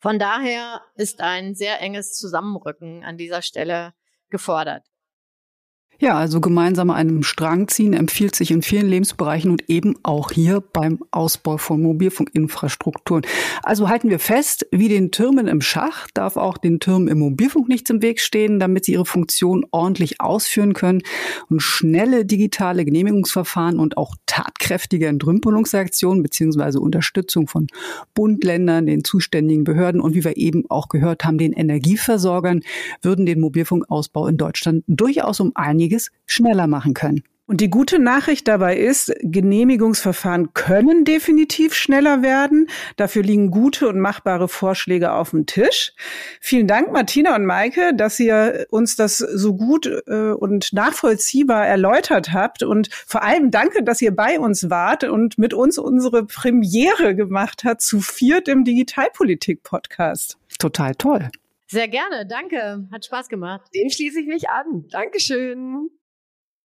Von 0.00 0.18
daher 0.18 0.80
ist 0.94 1.20
ein 1.20 1.54
sehr 1.54 1.80
enges 1.80 2.14
Zusammenrücken 2.14 3.04
an 3.04 3.18
dieser 3.18 3.42
Stelle 3.42 3.92
gefordert. 4.30 4.86
Ja, 5.98 6.14
also 6.14 6.40
gemeinsam 6.40 6.90
an 6.90 6.96
einem 6.96 7.22
Strang 7.22 7.68
ziehen 7.68 7.92
empfiehlt 7.92 8.34
sich 8.34 8.50
in 8.50 8.62
vielen 8.62 8.88
Lebensbereichen 8.88 9.52
und 9.52 9.70
eben 9.70 9.94
auch 10.02 10.32
hier 10.32 10.60
beim 10.60 10.98
Ausbau 11.12 11.58
von 11.58 11.80
Mobilfunkinfrastrukturen. 11.80 13.24
Also 13.62 13.88
halten 13.88 14.10
wir 14.10 14.18
fest, 14.18 14.66
wie 14.72 14.88
den 14.88 15.12
Türmen 15.12 15.46
im 15.46 15.60
Schach 15.60 16.08
darf 16.12 16.36
auch 16.36 16.58
den 16.58 16.80
Türmen 16.80 17.06
im 17.06 17.20
Mobilfunk 17.20 17.68
nichts 17.68 17.88
im 17.90 18.02
Weg 18.02 18.18
stehen, 18.18 18.58
damit 18.58 18.84
sie 18.84 18.94
ihre 18.94 19.06
Funktion 19.06 19.64
ordentlich 19.70 20.20
ausführen 20.20 20.72
können. 20.72 21.02
Und 21.48 21.62
schnelle 21.62 22.24
digitale 22.24 22.84
Genehmigungsverfahren 22.84 23.78
und 23.78 23.96
auch 23.96 24.16
tatkräftige 24.26 25.06
Entrümpelungsreaktionen 25.06 26.24
beziehungsweise 26.24 26.80
Unterstützung 26.80 27.46
von 27.46 27.68
Bund, 28.12 28.42
Ländern, 28.42 28.86
den 28.86 29.04
zuständigen 29.04 29.62
Behörden 29.62 30.00
und 30.00 30.16
wie 30.16 30.24
wir 30.24 30.36
eben 30.36 30.68
auch 30.68 30.88
gehört 30.88 31.24
haben, 31.24 31.38
den 31.38 31.52
Energieversorgern 31.52 32.62
würden 33.02 33.24
den 33.24 33.40
Mobilfunkausbau 33.40 34.26
in 34.26 34.36
Deutschland 34.36 34.82
durchaus 34.88 35.38
um 35.38 35.52
einige 35.54 35.91
einiges 35.92 36.10
schneller 36.26 36.66
machen 36.66 36.94
können. 36.94 37.22
Und 37.44 37.60
die 37.60 37.68
gute 37.68 37.98
Nachricht 37.98 38.48
dabei 38.48 38.78
ist, 38.78 39.12
Genehmigungsverfahren 39.20 40.54
können 40.54 41.04
definitiv 41.04 41.74
schneller 41.74 42.22
werden. 42.22 42.68
Dafür 42.96 43.22
liegen 43.22 43.50
gute 43.50 43.88
und 43.88 43.98
machbare 43.98 44.48
Vorschläge 44.48 45.12
auf 45.12 45.30
dem 45.30 45.44
Tisch. 45.44 45.92
Vielen 46.40 46.66
Dank, 46.66 46.92
Martina 46.92 47.34
und 47.34 47.44
Maike, 47.44 47.94
dass 47.94 48.18
ihr 48.20 48.66
uns 48.70 48.96
das 48.96 49.18
so 49.18 49.54
gut 49.54 49.86
äh, 50.06 50.30
und 50.30 50.72
nachvollziehbar 50.72 51.66
erläutert 51.66 52.32
habt. 52.32 52.62
Und 52.62 52.88
vor 53.06 53.22
allem 53.22 53.50
danke, 53.50 53.82
dass 53.82 54.00
ihr 54.00 54.16
bei 54.16 54.38
uns 54.38 54.70
wart 54.70 55.04
und 55.04 55.36
mit 55.36 55.52
uns 55.52 55.76
unsere 55.76 56.24
Premiere 56.24 57.14
gemacht 57.14 57.64
habt 57.64 57.82
zu 57.82 58.00
viert 58.00 58.48
im 58.48 58.64
Digitalpolitik-Podcast. 58.64 60.38
Total 60.58 60.94
toll. 60.94 61.28
Sehr 61.72 61.88
gerne, 61.88 62.26
danke. 62.26 62.86
Hat 62.92 63.06
Spaß 63.06 63.30
gemacht. 63.30 63.66
Dem 63.74 63.88
schließe 63.88 64.20
ich 64.20 64.26
mich 64.26 64.50
an. 64.50 64.84
Dankeschön. 64.90 65.88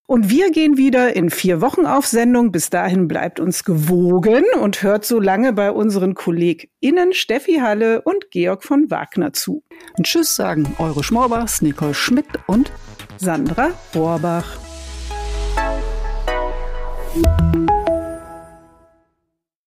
Und 0.05 0.29
wir 0.29 0.51
gehen 0.51 0.75
wieder 0.75 1.15
in 1.15 1.29
vier 1.29 1.61
Wochen 1.61 1.85
auf 1.85 2.05
Sendung. 2.05 2.51
Bis 2.51 2.69
dahin 2.69 3.07
bleibt 3.07 3.39
uns 3.39 3.63
gewogen 3.63 4.43
und 4.61 4.83
hört 4.83 5.05
so 5.05 5.21
lange 5.21 5.53
bei 5.53 5.71
unseren 5.71 6.13
KollegInnen 6.13 7.13
Steffi 7.13 7.59
Halle 7.61 8.01
und 8.01 8.31
Georg 8.31 8.65
von 8.65 8.91
Wagner 8.91 9.31
zu. 9.31 9.63
Und 9.97 10.05
Tschüss 10.05 10.35
sagen 10.35 10.75
eure 10.77 11.05
Schmorbachs, 11.05 11.61
Nicole 11.61 11.93
Schmidt 11.93 12.27
und 12.45 12.73
Sandra 13.17 13.71
Rohrbach. 13.95 14.59